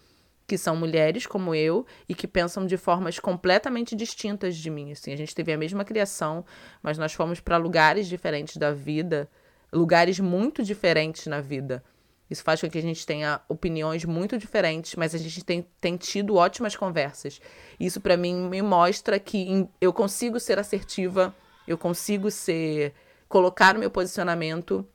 que 0.52 0.58
são 0.58 0.76
mulheres 0.76 1.26
como 1.26 1.56
eu 1.56 1.86
e 2.10 2.14
que 2.14 2.28
pensam 2.28 2.66
de 2.66 2.76
formas 2.76 3.18
completamente 3.18 3.96
distintas 3.96 4.58
de 4.58 4.70
mim. 4.70 4.92
Assim, 4.92 5.14
a 5.14 5.16
gente 5.16 5.34
teve 5.34 5.54
a 5.54 5.58
mesma 5.58 5.86
criação, 5.86 6.44
mas 6.84 6.98
nós 6.98 7.14
fomos 7.14 7.40
para 7.40 7.56
lugares 7.56 8.06
diferentes 8.06 8.58
da 8.58 8.74
vida, 8.74 9.30
lugares 9.72 10.20
muito 10.20 10.62
diferentes 10.62 11.26
na 11.28 11.40
vida. 11.40 11.82
Isso 12.30 12.44
faz 12.44 12.60
com 12.60 12.70
que 12.70 12.78
a 12.78 12.82
gente 12.82 13.06
tenha 13.06 13.40
opiniões 13.48 14.04
muito 14.04 14.38
diferentes, 14.38 14.94
mas 14.98 15.16
a 15.16 15.18
gente 15.18 15.42
tem, 15.42 15.66
tem 15.80 15.96
tido 15.96 16.36
ótimas 16.36 16.76
conversas. 16.76 17.40
Isso, 17.80 18.02
para 18.02 18.18
mim, 18.18 18.50
me 18.50 18.62
mostra 18.62 19.18
que 19.18 19.70
eu 19.80 19.94
consigo 19.94 20.38
ser 20.38 20.60
assertiva, 20.60 21.34
eu 21.66 21.78
consigo 21.78 22.30
ser. 22.30 22.94
colocar 23.30 23.78
o 23.78 23.80
meu 23.80 23.90
posicionamento 23.90 24.86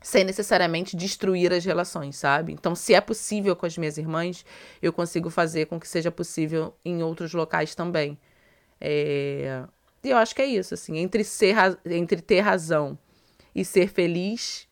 sem 0.00 0.24
necessariamente 0.24 0.96
destruir 0.96 1.52
as 1.52 1.64
relações, 1.64 2.16
sabe? 2.16 2.52
Então, 2.52 2.74
se 2.74 2.94
é 2.94 3.00
possível 3.00 3.56
com 3.56 3.66
as 3.66 3.76
minhas 3.76 3.98
irmãs, 3.98 4.44
eu 4.80 4.92
consigo 4.92 5.28
fazer 5.28 5.66
com 5.66 5.78
que 5.78 5.88
seja 5.88 6.10
possível 6.10 6.74
em 6.84 7.02
outros 7.02 7.32
locais 7.32 7.74
também. 7.74 8.18
É... 8.80 9.64
E 10.02 10.10
eu 10.10 10.16
acho 10.16 10.34
que 10.34 10.42
é 10.42 10.46
isso, 10.46 10.74
assim, 10.74 10.96
entre, 10.98 11.24
ser, 11.24 11.56
entre 11.84 12.22
ter 12.22 12.40
razão 12.40 12.96
e 13.54 13.64
ser 13.64 13.88
feliz, 13.88 14.68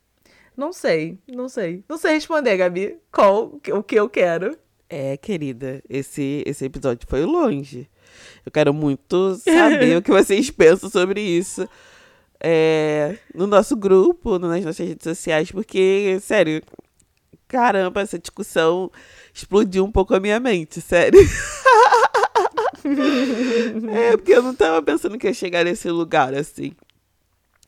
não 0.56 0.72
sei, 0.72 1.18
não 1.26 1.48
sei. 1.48 1.82
Não 1.88 1.98
sei 1.98 2.14
responder, 2.14 2.56
Gabi, 2.56 2.96
qual 3.10 3.60
o 3.72 3.82
que 3.82 3.98
eu 3.98 4.08
quero. 4.08 4.56
É, 4.88 5.16
querida, 5.16 5.82
esse, 5.90 6.44
esse 6.46 6.64
episódio 6.64 7.06
foi 7.08 7.24
longe. 7.24 7.90
Eu 8.44 8.52
quero 8.52 8.72
muito 8.72 9.34
saber 9.34 9.96
o 9.98 10.02
que 10.02 10.12
vocês 10.12 10.48
pensam 10.48 10.88
sobre 10.88 11.20
isso. 11.20 11.68
É, 12.40 13.18
no 13.34 13.46
nosso 13.46 13.76
grupo, 13.76 14.38
nas 14.38 14.64
nossas 14.64 14.86
redes 14.86 15.04
sociais, 15.04 15.50
porque, 15.50 16.18
sério, 16.20 16.62
caramba, 17.48 18.02
essa 18.02 18.18
discussão 18.18 18.90
explodiu 19.32 19.84
um 19.84 19.92
pouco 19.92 20.14
a 20.14 20.20
minha 20.20 20.38
mente, 20.38 20.80
sério. 20.80 21.20
é, 23.92 24.16
porque 24.16 24.32
eu 24.32 24.42
não 24.42 24.54
tava 24.54 24.82
pensando 24.82 25.18
que 25.18 25.26
ia 25.26 25.34
chegar 25.34 25.64
nesse 25.64 25.90
lugar 25.90 26.34
assim. 26.34 26.72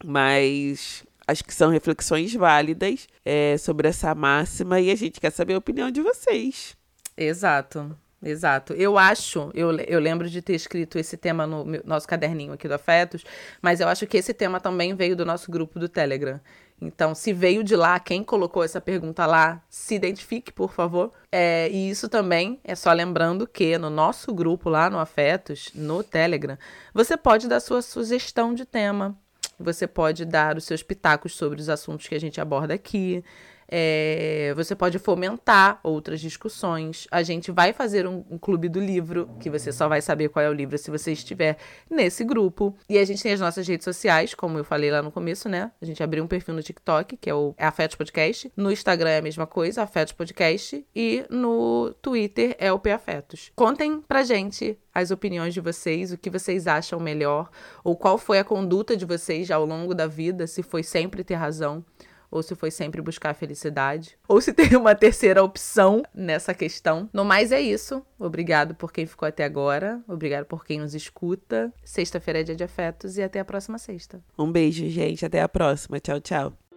Mas 0.05 1.05
acho 1.27 1.45
que 1.45 1.55
são 1.55 1.71
reflexões 1.71 2.35
válidas 2.35 3.07
é, 3.25 3.57
sobre 3.59 3.89
essa 3.89 4.15
máxima 4.15 4.81
e 4.81 4.91
a 4.91 4.95
gente 4.95 5.21
quer 5.21 5.31
saber 5.31 5.55
a 5.55 5.59
opinião 5.59 5.91
de 5.91 6.01
vocês. 6.01 6.77
Exato. 7.17 7.97
Exato. 8.23 8.73
Eu 8.73 8.99
acho, 8.99 9.51
eu, 9.55 9.77
eu 9.79 10.01
lembro 10.01 10.29
de 10.29 10.43
ter 10.43 10.55
escrito 10.55 10.99
esse 10.99 11.17
tema 11.17 11.47
no 11.47 11.65
meu, 11.65 11.83
nosso 11.85 12.07
caderninho 12.09 12.53
aqui 12.53 12.67
do 12.67 12.75
Afetos, 12.75 13.25
mas 13.63 13.81
eu 13.81 13.87
acho 13.87 14.07
que 14.07 14.17
esse 14.17 14.35
tema 14.35 14.59
também 14.59 14.95
veio 14.95 15.15
do 15.15 15.25
nosso 15.25 15.51
grupo 15.51 15.79
do 15.79 15.89
Telegram. 15.89 16.41
Então, 16.81 17.15
se 17.15 17.33
veio 17.33 17.65
de 17.65 17.75
lá, 17.75 17.99
quem 17.99 18.23
colocou 18.23 18.63
essa 18.63 18.81
pergunta 18.81 19.27
lá, 19.27 19.63
se 19.69 19.95
identifique, 19.95 20.53
por 20.53 20.73
favor. 20.73 21.13
É, 21.31 21.69
e 21.71 21.91
isso 21.91 22.09
também 22.09 22.61
é 22.63 22.75
só 22.75 22.93
lembrando 22.93 23.47
que 23.47 23.77
no 23.79 23.91
nosso 23.91 24.33
grupo 24.33 24.69
lá 24.69 24.89
no 24.89 24.99
Afetos, 24.99 25.71
no 25.75 26.03
Telegram, 26.03 26.57
você 26.95 27.17
pode 27.17 27.49
dar 27.49 27.61
sua 27.61 27.83
sugestão 27.83 28.55
de 28.55 28.65
tema. 28.65 29.17
Você 29.59 29.89
pode 29.89 30.25
dar 30.25 30.57
os 30.57 30.65
seus 30.65 30.83
pitacos 30.83 31.35
sobre 31.35 31.61
os 31.61 31.69
assuntos 31.69 32.07
que 32.07 32.15
a 32.15 32.21
gente 32.21 32.41
aborda 32.41 32.75
aqui. 32.75 33.25
É, 33.71 34.53
você 34.57 34.75
pode 34.75 34.99
fomentar 34.99 35.79
outras 35.83 36.21
discussões. 36.21 37.07
A 37.11 37.23
gente 37.23 37.53
vai 37.53 37.73
fazer 37.73 38.07
um, 38.07 38.25
um, 38.31 38.39
clube 38.39 38.69
do 38.69 38.81
livro, 38.81 39.29
que 39.39 39.51
você 39.51 39.71
só 39.71 39.89
vai 39.89 40.01
saber 40.01 40.31
qual 40.31 40.45
é 40.45 40.49
o 40.49 40.53
livro 40.53 40.79
se 40.79 40.91
você 40.91 41.13
estiver 41.13 41.59
nesse 41.91 42.25
grupo. 42.25 42.75
E 42.89 42.97
a 42.97 43.05
gente 43.05 43.23
tem 43.23 43.33
as 43.33 43.41
nossas 43.41 43.69
redes 43.69 43.85
sociais, 43.85 44.35
como 44.35 44.57
eu 44.59 44.65
falei 44.65 44.91
lá 44.91 45.03
no 45.03 45.13
começo, 45.13 45.49
né? 45.49 45.71
A 45.83 45.85
gente 45.85 46.03
abriu 46.03 46.25
um 46.25 46.27
perfil 46.27 46.55
no 46.55 46.63
TikTok, 46.63 47.17
que 47.19 47.29
é 47.29 47.35
o 47.35 47.55
é 47.59 47.67
Afetos 47.67 47.97
Podcast. 47.97 48.51
No 48.57 48.73
Instagram 48.73 49.11
é 49.11 49.19
a 49.19 49.23
mesma 49.23 49.47
coisa, 49.47 49.83
Afetos 49.83 50.15
Podcast. 50.15 50.85
E 50.97 51.25
no 51.29 51.95
Twitter 52.01 52.57
é 52.59 52.73
o 52.73 52.79
P 52.79 52.91
Afetos. 52.91 53.53
Contem 53.55 54.01
pra 54.01 54.23
gente 54.23 54.79
as 54.95 55.11
opiniões 55.11 55.55
de 55.55 55.61
vocês, 55.61 56.11
o 56.11 56.19
que 56.19 56.31
vocês 56.31 56.67
acham 56.67 56.99
melhor, 56.99 57.51
ou 57.85 57.95
qual 57.95 58.19
foi 58.19 58.39
a 58.39 58.45
conduta 58.45 58.97
de 58.97 59.05
vocês 59.05 59.51
ao 59.51 59.65
longo 59.65 59.95
da 59.95 60.07
vida, 60.07 60.47
se 60.47 60.63
foi 60.63 60.83
sempre 60.83 61.23
ter 61.23 61.35
razão 61.35 61.85
ou 62.31 62.43
se 62.43 62.55
foi 62.55 62.71
sempre 62.71 63.01
buscar 63.01 63.31
a 63.31 63.35
felicidade, 63.35 64.19
ou 64.27 64.41
se 64.41 64.53
tem 64.55 64.77
uma 64.77 64.95
terceira 64.95 65.43
opção 65.43 66.03
nessa 66.15 66.55
questão. 66.55 67.09
No 67.13 67.25
mais 67.25 67.53
é 67.53 67.61
isso. 67.61 68.05
Obrigado 68.19 68.75
por 68.75 68.93
quem 68.93 69.07
ficou 69.07 69.27
até 69.29 69.45
agora, 69.45 70.03
obrigado 70.07 70.45
por 70.45 70.65
quem 70.65 70.81
nos 70.81 70.95
escuta. 70.95 71.73
Sexta-feira 71.85 72.41
é 72.41 72.43
dia 72.43 72.57
de 72.57 72.65
afetos 72.65 73.17
e 73.17 73.23
até 73.23 73.41
a 73.41 73.45
próxima 73.45 73.79
sexta. 73.79 74.23
Um 74.39 74.51
beijo, 74.51 74.89
gente, 74.89 75.25
até 75.25 75.41
a 75.41 75.49
próxima. 75.49 76.01
Tchau, 76.01 76.21
tchau. 76.21 76.68